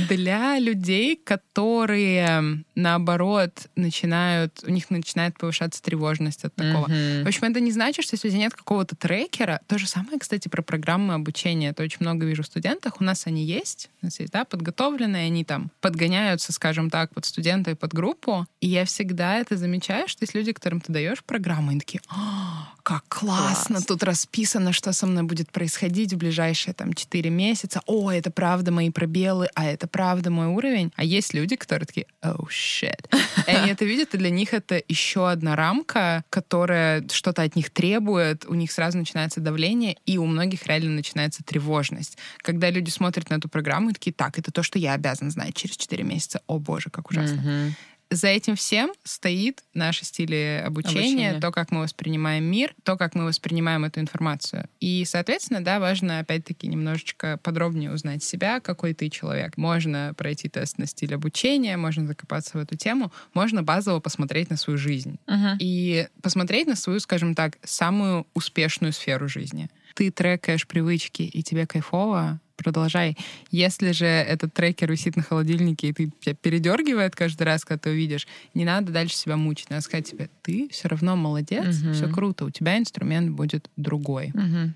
Для 0.08 0.58
людей, 0.58 1.20
которые, 1.22 2.64
наоборот, 2.74 3.68
начинают, 3.76 4.60
у 4.66 4.70
них 4.70 4.90
начинает 4.90 5.36
повышаться 5.38 5.82
тревожность 5.82 6.44
от 6.44 6.54
такого. 6.54 6.86
В 6.86 7.26
общем, 7.26 7.44
это 7.44 7.60
не 7.60 7.72
значит, 7.72 8.04
что 8.04 8.14
если 8.14 8.28
у 8.28 8.30
тебя 8.30 8.40
нет 8.40 8.54
какого-то 8.54 8.96
трекера, 8.96 9.60
то 9.66 9.78
же 9.78 9.86
самое, 9.86 10.18
кстати, 10.18 10.48
про 10.48 10.62
программы 10.62 11.14
обучения. 11.14 11.70
Это 11.70 11.82
очень 11.82 11.98
много 12.00 12.26
вижу 12.26 12.42
в 12.42 12.46
студентах. 12.46 13.00
У 13.00 13.04
нас 13.04 13.26
они 13.26 13.44
есть, 13.44 13.90
у 14.02 14.06
нас 14.06 14.20
есть, 14.20 14.32
да, 14.32 14.44
подготовленные, 14.44 15.26
они 15.26 15.44
там 15.44 15.70
подгоняются, 15.80 16.52
скажем 16.52 16.90
так, 16.90 17.12
под 17.14 17.24
студента 17.24 17.72
и 17.72 17.74
под 17.74 17.92
группу. 17.92 18.46
И 18.60 18.68
я 18.68 18.84
всегда 18.84 19.15
это 19.22 19.56
замечаю, 19.56 20.08
что 20.08 20.22
есть 20.22 20.34
люди, 20.34 20.52
которым 20.52 20.80
ты 20.80 20.92
даешь 20.92 21.22
программу, 21.24 21.72
и 21.72 21.78
такие, 21.78 22.00
«А, 22.08 22.72
как 22.86 23.02
классно, 23.08 23.76
Класс. 23.76 23.86
тут 23.86 24.04
расписано, 24.04 24.72
что 24.72 24.92
со 24.92 25.08
мной 25.08 25.24
будет 25.24 25.50
происходить 25.50 26.12
в 26.12 26.16
ближайшие 26.18 26.72
там 26.72 26.92
4 26.92 27.30
месяца. 27.30 27.80
О, 27.86 28.12
это 28.12 28.30
правда 28.30 28.70
мои 28.70 28.90
пробелы, 28.90 29.48
а 29.56 29.66
это 29.66 29.88
правда 29.88 30.30
мой 30.30 30.46
уровень. 30.46 30.92
А 30.94 31.02
есть 31.02 31.34
люди, 31.34 31.56
которые 31.56 31.86
такие, 31.86 32.06
oh 32.22 32.46
shit. 32.48 33.04
И 33.48 33.50
они 33.50 33.72
это 33.72 33.84
видят, 33.84 34.14
и 34.14 34.18
для 34.18 34.30
них 34.30 34.54
это 34.54 34.80
еще 34.86 35.28
одна 35.28 35.56
рамка, 35.56 36.22
которая 36.30 37.04
что-то 37.10 37.42
от 37.42 37.56
них 37.56 37.70
требует, 37.70 38.44
у 38.46 38.54
них 38.54 38.70
сразу 38.70 38.98
начинается 38.98 39.40
давление, 39.40 39.96
и 40.06 40.16
у 40.18 40.26
многих 40.26 40.64
реально 40.68 40.90
начинается 40.90 41.42
тревожность. 41.42 42.16
Когда 42.38 42.70
люди 42.70 42.90
смотрят 42.90 43.30
на 43.30 43.34
эту 43.34 43.48
программу 43.48 43.90
и 43.90 43.94
такие, 43.94 44.12
так, 44.12 44.38
это 44.38 44.52
то, 44.52 44.62
что 44.62 44.78
я 44.78 44.92
обязан 44.92 45.32
знать 45.32 45.56
через 45.56 45.76
4 45.76 46.04
месяца. 46.04 46.40
О 46.46 46.60
боже, 46.60 46.90
как 46.90 47.10
ужасно. 47.10 47.40
Mm-hmm 47.40 47.72
за 48.10 48.28
этим 48.28 48.54
всем 48.54 48.92
стоит 49.02 49.64
наши 49.74 50.04
стили 50.04 50.62
обучения, 50.64 50.98
Обучение. 50.98 51.40
то, 51.40 51.50
как 51.50 51.72
мы 51.72 51.80
воспринимаем 51.80 52.44
мир, 52.44 52.74
то, 52.84 52.96
как 52.96 53.14
мы 53.14 53.24
воспринимаем 53.24 53.84
эту 53.84 54.00
информацию. 54.00 54.68
И, 54.80 55.04
соответственно, 55.04 55.62
да, 55.62 55.80
важно, 55.80 56.20
опять-таки, 56.20 56.68
немножечко 56.68 57.38
подробнее 57.42 57.92
узнать 57.92 58.22
себя, 58.22 58.60
какой 58.60 58.94
ты 58.94 59.10
человек. 59.10 59.56
Можно 59.56 60.14
пройти 60.16 60.48
тест 60.48 60.78
на 60.78 60.86
стиль 60.86 61.14
обучения, 61.14 61.76
можно 61.76 62.06
закопаться 62.06 62.58
в 62.58 62.60
эту 62.60 62.76
тему, 62.76 63.12
можно 63.34 63.62
базово 63.62 64.00
посмотреть 64.00 64.50
на 64.50 64.56
свою 64.56 64.78
жизнь. 64.78 65.18
Uh-huh. 65.26 65.56
И 65.58 66.08
посмотреть 66.22 66.68
на 66.68 66.76
свою, 66.76 67.00
скажем 67.00 67.34
так, 67.34 67.58
самую 67.64 68.26
успешную 68.34 68.92
сферу 68.92 69.28
жизни. 69.28 69.68
Ты 69.94 70.10
трекаешь 70.10 70.66
привычки, 70.66 71.22
и 71.22 71.42
тебе 71.42 71.66
кайфово, 71.66 72.40
продолжай. 72.56 73.16
Если 73.50 73.92
же 73.92 74.06
этот 74.06 74.52
трекер 74.52 74.90
висит 74.90 75.16
на 75.16 75.22
холодильнике, 75.22 75.88
и 75.88 75.92
ты 75.92 76.10
тебя 76.20 76.34
передергивает 76.34 77.14
каждый 77.14 77.44
раз, 77.44 77.64
когда 77.64 77.78
ты 77.78 77.90
увидишь, 77.90 78.26
не 78.54 78.64
надо 78.64 78.92
дальше 78.92 79.16
себя 79.16 79.36
мучить. 79.36 79.70
Надо 79.70 79.82
сказать 79.82 80.10
тебе, 80.10 80.28
ты 80.42 80.68
все 80.70 80.88
равно 80.88 81.16
молодец, 81.16 81.82
угу. 81.82 81.92
все 81.92 82.08
круто, 82.08 82.44
у 82.44 82.50
тебя 82.50 82.78
инструмент 82.78 83.30
будет 83.30 83.70
другой. 83.76 84.32
Угу. 84.34 84.72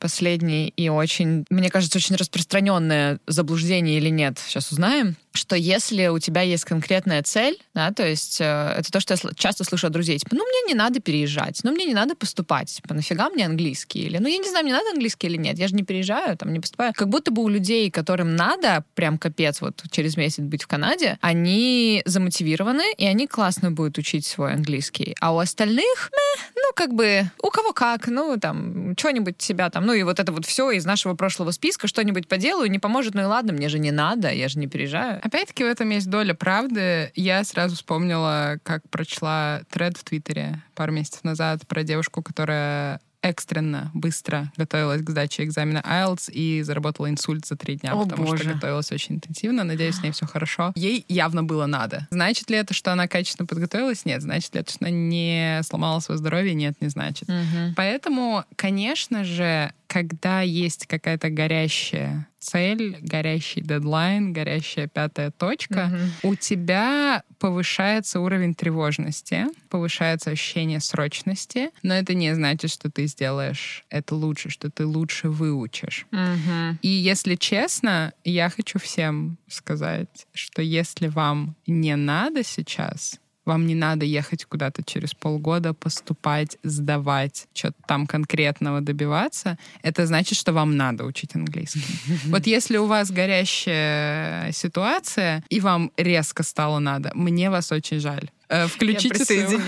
Последний 0.00 0.68
и 0.76 0.88
очень, 0.90 1.46
мне 1.48 1.70
кажется, 1.70 1.96
очень 1.98 2.16
распространенное 2.16 3.20
заблуждение 3.26 3.96
или 3.96 4.10
нет, 4.10 4.38
сейчас 4.38 4.70
узнаем 4.70 5.16
что 5.34 5.56
если 5.56 6.06
у 6.06 6.18
тебя 6.20 6.42
есть 6.42 6.64
конкретная 6.64 7.22
цель, 7.22 7.58
да, 7.74 7.90
то 7.92 8.06
есть 8.06 8.40
э, 8.40 8.74
это 8.78 8.90
то, 8.90 9.00
что 9.00 9.14
я 9.14 9.20
часто 9.34 9.64
слышу 9.64 9.88
от 9.88 9.92
друзей, 9.92 10.16
типа, 10.18 10.36
ну, 10.36 10.44
мне 10.44 10.72
не 10.72 10.78
надо 10.78 11.00
переезжать, 11.00 11.60
ну, 11.64 11.72
мне 11.72 11.86
не 11.86 11.94
надо 11.94 12.14
поступать, 12.14 12.70
типа, 12.70 12.94
нафига 12.94 13.28
мне 13.30 13.44
английский? 13.44 14.04
Или, 14.04 14.18
ну, 14.18 14.28
я 14.28 14.38
не 14.38 14.48
знаю, 14.48 14.64
мне 14.64 14.72
надо 14.72 14.90
английский 14.92 15.26
или 15.26 15.36
нет, 15.36 15.58
я 15.58 15.66
же 15.66 15.74
не 15.74 15.82
переезжаю, 15.82 16.36
там, 16.36 16.52
не 16.52 16.60
поступаю. 16.60 16.92
Как 16.94 17.08
будто 17.08 17.32
бы 17.32 17.42
у 17.42 17.48
людей, 17.48 17.90
которым 17.90 18.36
надо 18.36 18.84
прям 18.94 19.18
капец 19.18 19.60
вот 19.60 19.82
через 19.90 20.16
месяц 20.16 20.38
быть 20.38 20.62
в 20.62 20.68
Канаде, 20.68 21.18
они 21.20 22.02
замотивированы, 22.04 22.94
и 22.96 23.04
они 23.04 23.26
классно 23.26 23.72
будут 23.72 23.98
учить 23.98 24.24
свой 24.24 24.52
английский. 24.52 25.16
А 25.20 25.34
у 25.34 25.38
остальных, 25.38 26.10
мeh, 26.12 26.42
ну, 26.54 26.72
как 26.76 26.94
бы, 26.94 27.28
у 27.42 27.50
кого 27.50 27.72
как, 27.72 28.06
ну, 28.06 28.38
там, 28.38 28.94
что-нибудь 28.96 29.42
себя 29.42 29.68
там, 29.68 29.84
ну, 29.84 29.94
и 29.94 30.04
вот 30.04 30.20
это 30.20 30.30
вот 30.30 30.46
все 30.46 30.70
из 30.70 30.84
нашего 30.84 31.14
прошлого 31.14 31.50
списка, 31.50 31.88
что-нибудь 31.88 32.28
поделаю, 32.28 32.70
не 32.70 32.78
поможет, 32.78 33.14
ну 33.14 33.22
и 33.22 33.24
ладно, 33.24 33.52
мне 33.52 33.68
же 33.68 33.80
не 33.80 33.90
надо, 33.90 34.30
я 34.30 34.48
же 34.48 34.60
не 34.60 34.68
переезжаю. 34.68 35.20
Опять-таки 35.24 35.64
в 35.64 35.66
этом 35.66 35.88
есть 35.88 36.10
доля 36.10 36.34
правды. 36.34 37.10
Я 37.14 37.44
сразу 37.44 37.76
вспомнила, 37.76 38.58
как 38.62 38.86
прочла 38.90 39.62
тред 39.70 39.96
в 39.96 40.04
Твиттере 40.04 40.62
пару 40.74 40.92
месяцев 40.92 41.24
назад 41.24 41.66
про 41.66 41.82
девушку, 41.82 42.22
которая 42.22 43.00
экстренно, 43.24 43.90
быстро 43.94 44.52
готовилась 44.56 45.02
к 45.02 45.08
сдаче 45.08 45.44
экзамена 45.44 45.78
IELTS 45.78 46.30
и 46.30 46.62
заработала 46.62 47.08
инсульт 47.08 47.46
за 47.46 47.56
три 47.56 47.76
дня, 47.76 47.94
О, 47.94 48.04
потому 48.04 48.24
боже. 48.24 48.44
что 48.44 48.52
готовилась 48.52 48.92
очень 48.92 49.16
интенсивно. 49.16 49.64
Надеюсь, 49.64 49.96
с 49.96 50.02
ней 50.02 50.12
все 50.12 50.26
хорошо. 50.26 50.72
Ей 50.76 51.06
явно 51.08 51.42
было 51.42 51.64
надо. 51.64 52.06
Значит 52.10 52.50
ли 52.50 52.58
это, 52.58 52.74
что 52.74 52.92
она 52.92 53.08
качественно 53.08 53.46
подготовилась? 53.46 54.04
Нет. 54.04 54.20
Значит 54.20 54.54
ли 54.54 54.60
это, 54.60 54.70
что 54.70 54.84
она 54.84 54.90
не 54.90 55.60
сломала 55.62 56.00
свое 56.00 56.18
здоровье? 56.18 56.52
Нет, 56.52 56.74
не 56.80 56.88
значит. 56.88 57.28
Угу. 57.28 57.74
Поэтому, 57.76 58.44
конечно 58.56 59.24
же, 59.24 59.72
когда 59.86 60.42
есть 60.42 60.86
какая-то 60.86 61.30
горящая 61.30 62.28
цель, 62.38 62.98
горящий 63.00 63.62
дедлайн, 63.62 64.32
горящая 64.32 64.86
пятая 64.86 65.30
точка, 65.30 65.90
угу. 66.22 66.32
у 66.32 66.34
тебя 66.34 67.22
повышается 67.44 68.20
уровень 68.20 68.54
тревожности, 68.54 69.44
повышается 69.68 70.30
ощущение 70.30 70.80
срочности, 70.80 71.72
но 71.82 71.92
это 71.92 72.14
не 72.14 72.34
значит, 72.34 72.70
что 72.70 72.90
ты 72.90 73.06
сделаешь 73.06 73.84
это 73.90 74.14
лучше, 74.14 74.48
что 74.48 74.70
ты 74.70 74.86
лучше 74.86 75.28
выучишь. 75.28 76.06
Угу. 76.10 76.78
И 76.80 76.88
если 76.88 77.34
честно, 77.34 78.14
я 78.24 78.48
хочу 78.48 78.78
всем 78.78 79.36
сказать, 79.46 80.26
что 80.32 80.62
если 80.62 81.08
вам 81.08 81.54
не 81.66 81.96
надо 81.96 82.42
сейчас 82.44 83.20
вам 83.44 83.66
не 83.66 83.74
надо 83.74 84.04
ехать 84.04 84.44
куда-то 84.44 84.82
через 84.82 85.14
полгода, 85.14 85.74
поступать, 85.74 86.58
сдавать, 86.62 87.46
что-то 87.54 87.76
там 87.86 88.06
конкретного 88.06 88.80
добиваться. 88.80 89.58
Это 89.82 90.06
значит, 90.06 90.38
что 90.38 90.52
вам 90.52 90.76
надо 90.76 91.04
учить 91.04 91.34
английский. 91.34 91.82
Вот 92.26 92.46
если 92.46 92.78
у 92.78 92.86
вас 92.86 93.10
горящая 93.10 94.52
ситуация, 94.52 95.44
и 95.48 95.60
вам 95.60 95.90
резко 95.96 96.42
стало 96.42 96.78
надо, 96.78 97.10
мне 97.14 97.50
вас 97.50 97.72
очень 97.72 98.00
жаль. 98.00 98.30
Э, 98.48 98.66
включите 98.66 99.24
своего 99.24 99.58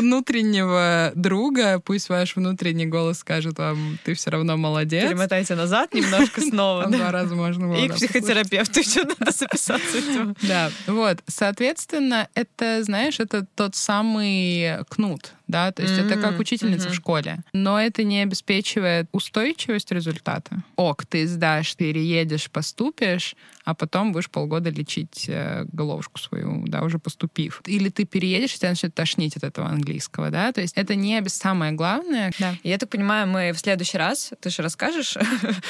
внутреннего 0.00 1.12
друга, 1.14 1.80
пусть 1.80 2.08
ваш 2.08 2.36
внутренний 2.36 2.86
голос 2.86 3.18
скажет 3.18 3.58
вам, 3.58 3.98
ты 4.04 4.14
все 4.14 4.30
равно 4.30 4.56
молодец. 4.56 5.08
Перемотайте 5.08 5.54
назад 5.54 5.94
немножко 5.94 6.40
снова. 6.40 6.86
Два 6.86 7.10
раза 7.10 7.34
можно 7.34 7.68
было. 7.68 7.76
И 7.76 7.88
к 7.88 7.94
психотерапевту 7.94 8.80
еще 8.80 9.04
надо 9.04 9.32
записаться. 9.32 10.34
Да, 10.42 10.70
вот. 10.86 11.18
Соответственно, 11.26 12.28
это, 12.34 12.82
знаешь, 12.84 13.20
это 13.20 13.46
тот 13.56 13.74
самый 13.74 14.84
кнут 14.88 15.32
да, 15.46 15.72
то 15.72 15.82
есть 15.82 15.94
mm-hmm. 15.94 16.12
это 16.12 16.20
как 16.20 16.38
учительница 16.38 16.88
mm-hmm. 16.88 16.92
в 16.92 16.94
школе. 16.94 17.38
Но 17.52 17.80
это 17.80 18.02
не 18.02 18.22
обеспечивает 18.22 19.08
устойчивость 19.12 19.92
результата. 19.92 20.62
Ок, 20.76 21.04
ты 21.06 21.26
сдашь, 21.26 21.76
переедешь, 21.76 22.50
поступишь, 22.50 23.36
а 23.64 23.74
потом 23.74 24.12
будешь 24.12 24.30
полгода 24.30 24.70
лечить 24.70 25.26
э, 25.28 25.64
головушку 25.72 26.18
свою, 26.18 26.64
да, 26.66 26.82
уже 26.82 26.98
поступив. 26.98 27.62
Или 27.66 27.88
ты 27.88 28.04
переедешь, 28.04 28.54
и 28.54 28.58
тебя 28.58 28.70
начнет 28.70 28.94
тошнить 28.94 29.36
от 29.36 29.44
этого 29.44 29.68
английского, 29.68 30.30
да, 30.30 30.52
то 30.52 30.60
есть 30.60 30.76
это 30.76 30.94
не 30.94 31.22
самое 31.28 31.72
главное. 31.72 32.32
Да. 32.38 32.54
Я 32.62 32.78
так 32.78 32.90
понимаю, 32.90 33.26
мы 33.26 33.52
в 33.52 33.58
следующий 33.58 33.98
раз, 33.98 34.32
ты 34.40 34.50
же 34.50 34.62
расскажешь? 34.62 35.16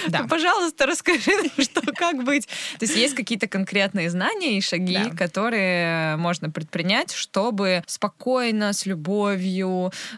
Да. 0.09 0.23
Ну, 0.23 0.29
пожалуйста, 0.29 0.87
расскажи, 0.87 1.33
что, 1.59 1.81
как 1.95 2.25
быть. 2.25 2.47
То 2.79 2.85
есть 2.85 2.97
есть 2.97 3.15
какие-то 3.15 3.49
конкретные 3.49 4.11
знания 4.11 4.59
и 4.59 4.61
шаги, 4.61 4.95
да. 4.95 5.11
которые 5.11 6.17
можно 6.17 6.51
предпринять, 6.51 7.13
чтобы 7.13 7.83
спокойно, 7.87 8.73
с 8.73 8.87
любовью, 8.87 9.64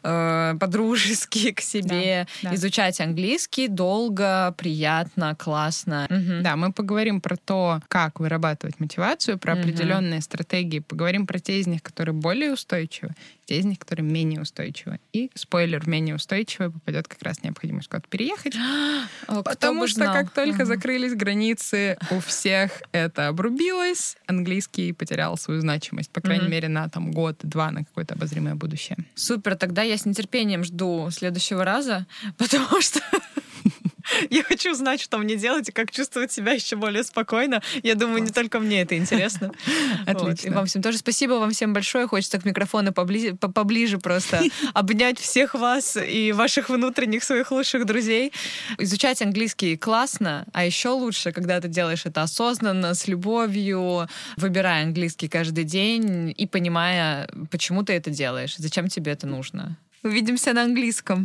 э, 0.02 0.54
по-дружески 0.58 1.52
к 1.52 1.60
себе 1.60 2.26
да, 2.42 2.50
да. 2.50 2.54
изучать 2.56 3.00
английский 3.00 3.68
долго, 3.68 4.54
приятно, 4.56 5.34
классно. 5.36 6.06
Угу. 6.10 6.42
Да, 6.42 6.56
мы 6.56 6.72
поговорим 6.72 7.20
про 7.20 7.36
то, 7.36 7.80
как 7.88 8.20
вырабатывать 8.20 8.80
мотивацию, 8.80 9.38
про 9.38 9.54
угу. 9.54 9.60
определенные 9.60 10.20
стратегии, 10.20 10.80
поговорим 10.80 11.26
про 11.26 11.38
те 11.38 11.60
из 11.60 11.66
них, 11.66 11.82
которые 11.82 12.14
более 12.14 12.52
устойчивы, 12.52 13.14
те 13.46 13.58
из 13.58 13.64
них, 13.64 13.78
которые 13.78 14.04
менее 14.04 14.40
устойчивы. 14.40 14.98
И 15.12 15.30
спойлер, 15.34 15.88
менее 15.88 16.16
устойчивый 16.16 16.70
попадет 16.70 17.08
как 17.08 17.22
раз 17.22 17.42
необходимость 17.42 17.88
куда-то 17.88 18.08
переехать. 18.08 18.54
О, 19.28 19.42
потому 19.42 19.86
что 19.86 20.04
как 20.06 20.30
только 20.30 20.62
угу. 20.62 20.66
закрылись 20.66 21.14
границы, 21.14 21.96
у 22.10 22.20
всех 22.20 22.82
это 22.92 23.28
обрубилось, 23.28 24.16
английский 24.26 24.92
потерял 24.92 25.36
свою 25.36 25.60
значимость, 25.60 26.10
по 26.10 26.20
крайней 26.20 26.44
угу. 26.44 26.52
мере, 26.52 26.68
на 26.68 26.88
там 26.88 27.12
год-два, 27.12 27.70
на 27.70 27.84
какое-то 27.84 28.14
обозримое 28.14 28.54
будущее. 28.54 28.96
Супер, 29.36 29.54
тогда 29.54 29.82
я 29.82 29.98
с 29.98 30.06
нетерпением 30.06 30.64
жду 30.64 31.10
следующего 31.10 31.62
раза, 31.62 32.06
потому 32.38 32.80
что 32.80 33.00
я 34.30 34.42
хочу 34.42 34.74
знать, 34.74 35.00
что 35.00 35.18
мне 35.18 35.36
делать 35.36 35.68
и 35.68 35.72
как 35.72 35.90
чувствовать 35.90 36.32
себя 36.32 36.52
еще 36.52 36.76
более 36.76 37.02
спокойно. 37.04 37.62
Я 37.82 37.94
думаю, 37.94 38.22
не 38.22 38.30
только 38.30 38.60
мне 38.60 38.82
это 38.82 38.96
интересно. 38.96 39.52
Отлично. 40.06 40.48
И 40.48 40.50
вам 40.50 40.66
всем 40.66 40.82
тоже 40.82 40.98
спасибо 40.98 41.34
вам 41.34 41.50
всем 41.50 41.72
большое. 41.72 42.06
Хочется 42.06 42.38
к 42.38 42.44
микрофону 42.44 42.92
поближе, 42.92 43.34
поближе 43.34 43.98
просто 43.98 44.42
обнять 44.74 45.18
всех 45.18 45.54
вас 45.54 45.96
и 45.96 46.32
ваших 46.32 46.68
внутренних 46.68 47.24
своих 47.24 47.50
лучших 47.50 47.86
друзей. 47.86 48.32
Изучать 48.78 49.22
английский 49.22 49.76
классно, 49.76 50.46
а 50.52 50.64
еще 50.64 50.90
лучше, 50.90 51.32
когда 51.32 51.60
ты 51.60 51.68
делаешь 51.68 52.06
это 52.06 52.22
осознанно, 52.22 52.94
с 52.94 53.08
любовью, 53.08 54.08
выбирая 54.36 54.84
английский 54.84 55.28
каждый 55.28 55.64
день 55.64 56.34
и 56.36 56.46
понимая, 56.46 57.28
почему 57.50 57.82
ты 57.82 57.94
это 57.94 58.10
делаешь, 58.10 58.54
зачем 58.58 58.88
тебе 58.88 59.12
это 59.12 59.26
нужно. 59.26 59.76
Увидимся 60.02 60.52
на 60.52 60.62
английском. 60.62 61.24